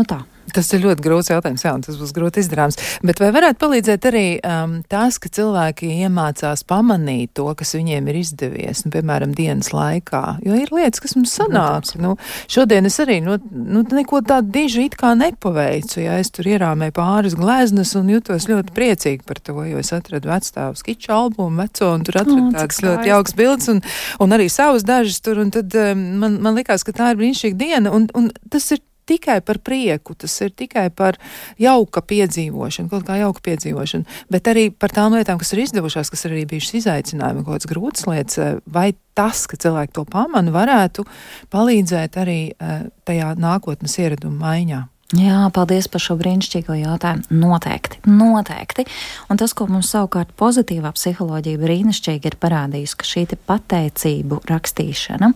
[0.00, 0.22] Nu, tā.
[0.54, 2.78] Tas ir ļoti grūts jautājums, jā, un tas būs grūti izdarāms.
[3.04, 8.20] Bet vai varētu palīdzēt arī um, tas, ka cilvēki iemācās pamanīt to, kas viņiem ir
[8.22, 10.22] izdevies, nu, piemēram, dienas laikā?
[10.46, 11.92] Jo ir lietas, kas mums sanāk.
[12.00, 12.14] Nu,
[12.50, 16.00] šodien es arī nu, nu, neko tādu dižu it kā nepaveicu.
[16.04, 20.30] Ja es tur ierāmēju pāris gleznas un jutos ļoti priecīgi par to, jo es atradu
[20.30, 23.82] vecstāvu skiču albumu veco un tur atradu oh, tādas ļoti jauks bildes un,
[24.24, 25.42] un arī savus dažas tur.
[25.42, 28.82] Un tad um, man, man likās, ka tā ir brīnišķīga diena un, un tas ir
[29.08, 31.18] tikai par prieku, tas ir tikai par
[31.60, 36.26] jauka piedzīvošanu, kaut kā jauka piedzīvošanu, bet arī par tām lietām, kas ir izdevušās, kas
[36.26, 40.54] ir arī bijušas izaicinājumi, kaut kādas grūtas lietas, eh, vai tas, ka cilvēki to pamana,
[40.54, 41.06] varētu
[41.54, 44.84] palīdzēt arī eh, tajā nākotnes ieraduma maiņā.
[45.16, 47.30] Jā, paldies par šo brīnišķīgo jautājumu.
[47.40, 48.84] Noteikti, noteikti.
[49.32, 55.32] Un tas, ko mums savukārt pozitīvā psiholoģija brīnišķīgi ir parādījusi, ka šī pateicību rakstīšana,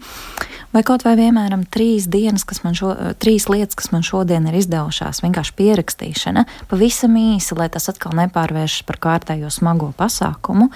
[0.77, 4.61] vai kaut vai piemēram trīs dienas, kas man šo, trīs lietas, kas man šodien ir
[4.61, 10.69] izdevušās, vienkārši pierakstīšana, pavisam īsi, lai tas atkal nepārvēršas par kārtējo smago pasākumu.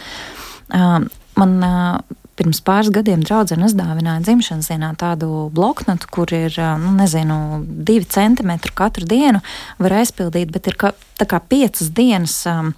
[0.73, 1.59] Man
[2.37, 8.75] Pirms pāris gadiem draudzene uzdāvināja dzimšanas dienā tādu bloknotu, kur ir, nu, nezinu, divi centimetri
[8.77, 9.41] katru dienu
[9.81, 12.43] var aizpildīt, bet ir ka, tā kā piecas dienas.
[12.51, 12.75] Um,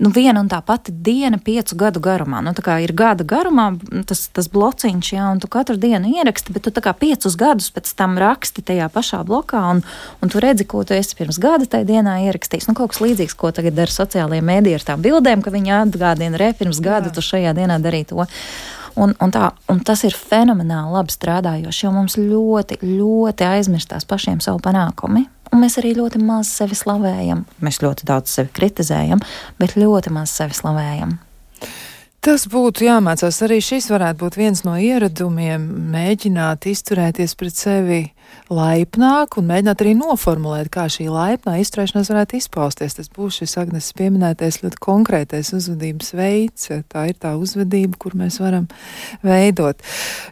[0.00, 2.40] nu, viena un tā pati diena, piecu gadu garumā.
[2.44, 3.68] Nu, tā kā ir gada garumā
[4.08, 7.70] tas, tas blociņš, jā, un tu katru dienu ieraksti, bet tu tā kā piecus gadus
[7.74, 9.84] pēc tam raksti tajā pašā blokā, un,
[10.20, 12.70] un tu redzi, ko tu esi pirms gada tajā dienā ierakstījis.
[12.70, 16.40] Nu, kaut kas līdzīgs, ko tagad dara sociālajie mēdī ar tām bildēm, ka viņi atgādina,
[16.40, 17.16] re, pirms gada jā.
[17.18, 18.26] tu šajā dienā darīji to.
[19.00, 24.40] Un, un, tā, un tas ir fenomenāli labi strādājoši, jo mums ļoti, ļoti aizmirstās pašiem
[24.44, 25.28] savu panākumu.
[25.50, 27.42] Un mēs arī ļoti maz sevi slavējam.
[27.64, 29.22] Mēs ļoti daudz sevi kritizējam,
[29.58, 31.16] bet ļoti maz sevi slavējam.
[32.20, 33.38] Tas būtu jāmācās.
[33.46, 35.62] Arī šis varētu būt viens no ieradumiem,
[35.94, 38.00] mēģināt izturēties pret sevi
[38.50, 42.96] laipnāk un mēģināt arī noformulēt, kā šī laipnā izturēšanās varētu izpausties.
[42.98, 46.70] Tas būs šis Agnes pieminētais ļoti konkrētais uzvedības veids.
[46.90, 48.66] Tā ir tā uzvedība, kur mēs varam
[49.26, 49.82] veidot.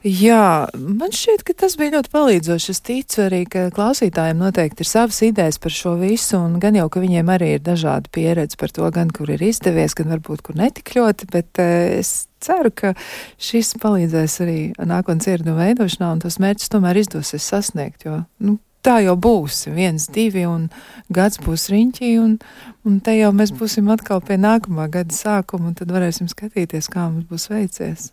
[0.05, 2.75] Jā, man šķiet, ka tas bija ļoti palīdzoši.
[2.75, 6.89] Es ticu arī, ka klausītājiem noteikti ir savas idejas par šo visu, un gan jau,
[6.93, 10.59] ka viņiem arī ir dažādi pieredze par to, gan kur ir izdevies, gan varbūt kur
[10.59, 12.95] netik ļoti, bet uh, es ceru, ka
[13.43, 18.99] šis palīdzēs arī nākotnes ieraduma veidošanā, un tos mērķus tomēr izdosies sasniegt, jo, nu, tā
[19.05, 19.67] jau būs.
[19.75, 20.69] viens, divi, un
[21.11, 22.39] gads būs riņķī, un,
[22.85, 27.09] un te jau mēs būsim atkal pie nākamā gada sākuma, un tad varēsim skatīties, kā
[27.11, 28.13] mums būs veicies.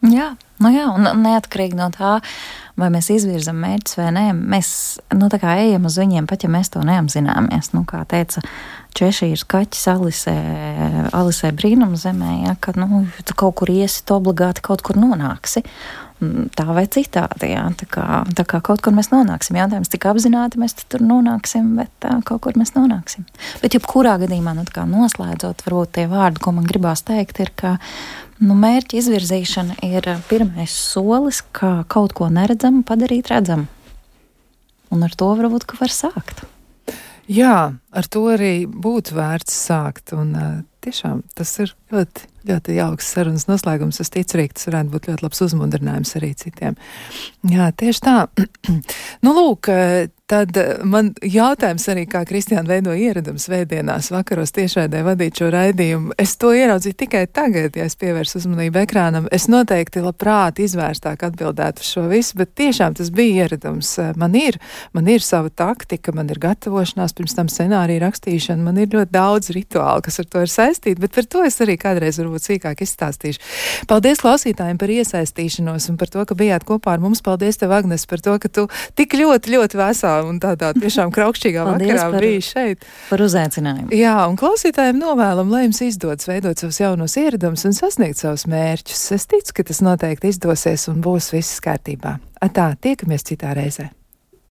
[0.00, 0.30] Jā,
[0.64, 2.14] nu jā, un neatkarīgi no tā,
[2.80, 4.70] vai mēs izvirzam mērķus vai nē, mēs
[5.12, 7.74] nu, ejam uz viņiem, pat ja mēs to neapzināmies.
[7.76, 8.40] Nu, kā teica
[8.96, 10.36] Češīras kaķis Alisē,
[11.14, 15.66] Alisē brīnuma zemē, ja, ka nu, tu kaut kur iesi, tu obligāti kaut kur nonāksi.
[16.20, 18.06] Tā vai citādi, jā, tā kā,
[18.36, 19.56] tā kā kaut kur mēs nonāksim.
[19.56, 23.24] Jautājums, cik apzināti mēs tur nonāksim, bet tā, kaut kur mēs nonāksim.
[23.62, 27.78] Bet, jebkurā gadījumā, nu, noslēdzot, varbūt tie vārdi, ko man gribās teikt, ir, ka
[28.40, 33.66] Nu, mērķa izvirzīšana ir pirmais solis, kā kaut ko neredzamu padarīt redzamu.
[34.90, 36.40] Un ar to varbūt var sākt.
[37.28, 40.14] Jā, ar to arī būtu vērts sākt.
[40.16, 40.32] Un,
[40.84, 44.00] tiešām tas ir ļoti, ļoti jauks sarunas noslēgums.
[44.02, 46.78] Es ticu, ka tas varētu būt ļoti labs uzmundrinājums arī citiem.
[47.50, 48.16] Jā, tieši tā.
[49.24, 49.70] nu, lūk,
[50.30, 56.14] Tad eh, man jautājums arī, kā Kristiāna veido ieradums vēdienās vakaros tiešraidē vadīt šo raidījumu.
[56.22, 59.26] Es to ieraudzīju tikai tagad, ja es pievērsu uzmanību ekrānam.
[59.34, 63.90] Es noteikti labprāt izvērstāk atbildētu uz šo visu, bet tiešām tas bija ieradums.
[63.98, 64.60] Eh, man ir,
[64.94, 69.50] man ir sava taktika, man ir gatavošanās, pirms tam scenārija rakstīšana, man ir ļoti daudz
[69.56, 73.42] rituālu, kas ar to ir saistīti, bet par to es arī kādreiz varbūt sīkāk izstāstīšu.
[73.90, 77.24] Paldies klausītājiem par iesaistīšanos un par to, ka bijāt kopā ar mums.
[77.26, 81.66] Paldies tev, Agnes, par to, ka tu tik ļoti, ļoti vesā un tādā tiešām kraukšķīgā
[81.68, 82.88] vakarā par, bija šeit.
[83.10, 83.92] Par uzaicinājumu.
[83.96, 89.06] Jā, un klausītājiem novēlam, lai jums izdodas veidot savus jaunos ieradumus un sasniegt savus mērķus.
[89.18, 92.18] Es ticu, ka tas noteikti izdosies un būs viss kārtībā.
[92.40, 93.90] Atā, tiekamies citā reizē.